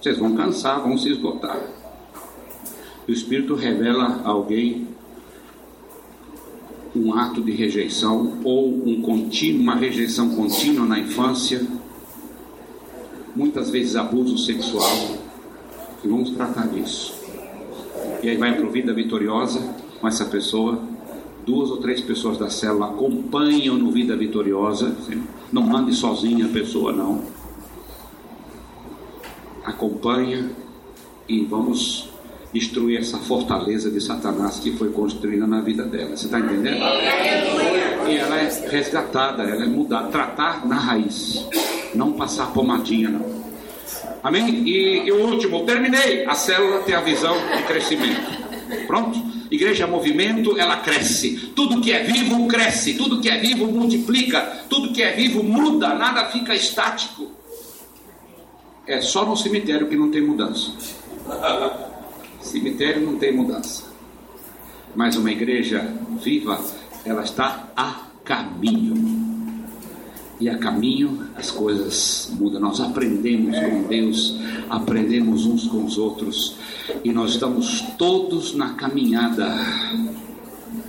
[0.00, 1.60] Vocês vão cansar, vão se esgotar.
[3.08, 4.91] O Espírito revela a alguém
[6.94, 11.66] um ato de rejeição ou um contínuo, uma rejeição contínua na infância,
[13.34, 15.16] muitas vezes abuso sexual,
[16.04, 17.14] e vamos tratar disso.
[18.22, 20.82] E aí vai para o Vida Vitoriosa com essa pessoa,
[21.46, 24.94] duas ou três pessoas da célula acompanham no Vida Vitoriosa,
[25.50, 27.22] não mande sozinha a pessoa não.
[29.64, 30.50] Acompanha
[31.28, 32.11] e vamos
[32.52, 36.16] destruir essa fortaleza de Satanás que foi construída na vida dela.
[36.16, 36.76] Você está entendendo?
[38.08, 41.46] E ela é resgatada, ela é mudada, tratar na raiz,
[41.94, 43.42] não passar pomadinha, não.
[44.22, 44.62] Amém?
[44.66, 46.24] E, e o último, terminei.
[46.26, 48.20] A célula tem a visão de crescimento.
[48.86, 49.18] Pronto?
[49.50, 51.52] Igreja movimento, ela cresce.
[51.54, 55.94] Tudo que é vivo cresce, tudo que é vivo multiplica, tudo que é vivo muda,
[55.94, 57.32] nada fica estático.
[58.86, 60.72] É só no cemitério que não tem mudança.
[62.42, 63.84] Cemitério não tem mudança.
[64.94, 65.90] Mas uma igreja
[66.22, 66.60] viva,
[67.04, 69.22] ela está a caminho.
[70.38, 72.60] E a caminho as coisas mudam.
[72.60, 74.36] Nós aprendemos com Deus,
[74.68, 76.56] aprendemos uns com os outros.
[77.04, 79.48] E nós estamos todos na caminhada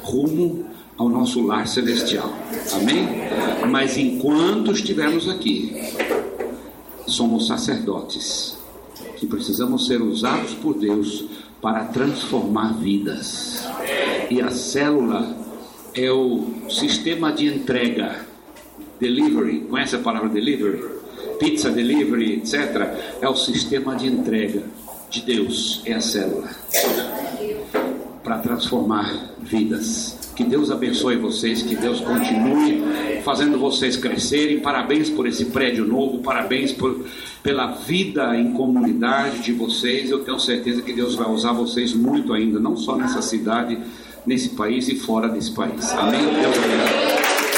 [0.02, 0.66] rumo
[0.98, 2.34] ao nosso lar celestial.
[2.74, 3.08] Amém?
[3.70, 5.74] Mas enquanto estivermos aqui,
[7.08, 8.58] somos sacerdotes
[9.18, 11.26] que precisamos ser usados por Deus
[11.64, 13.66] para transformar vidas.
[14.30, 15.34] E a célula
[15.96, 18.28] é o sistema de entrega,
[19.00, 20.84] delivery, conhece a palavra delivery?
[21.40, 23.16] Pizza delivery, etc.
[23.22, 24.62] É o sistema de entrega
[25.10, 26.50] de Deus, é a célula
[28.24, 30.18] para transformar vidas.
[30.36, 34.60] Que Deus abençoe vocês, que Deus continue fazendo vocês crescerem.
[34.60, 37.06] Parabéns por esse prédio novo, parabéns por,
[37.44, 40.10] pela vida em comunidade de vocês.
[40.10, 43.78] Eu tenho certeza que Deus vai usar vocês muito ainda, não só nessa cidade,
[44.26, 45.92] nesse país e fora desse país.
[45.92, 46.22] Amém?
[46.22, 47.53] Deus abençoe.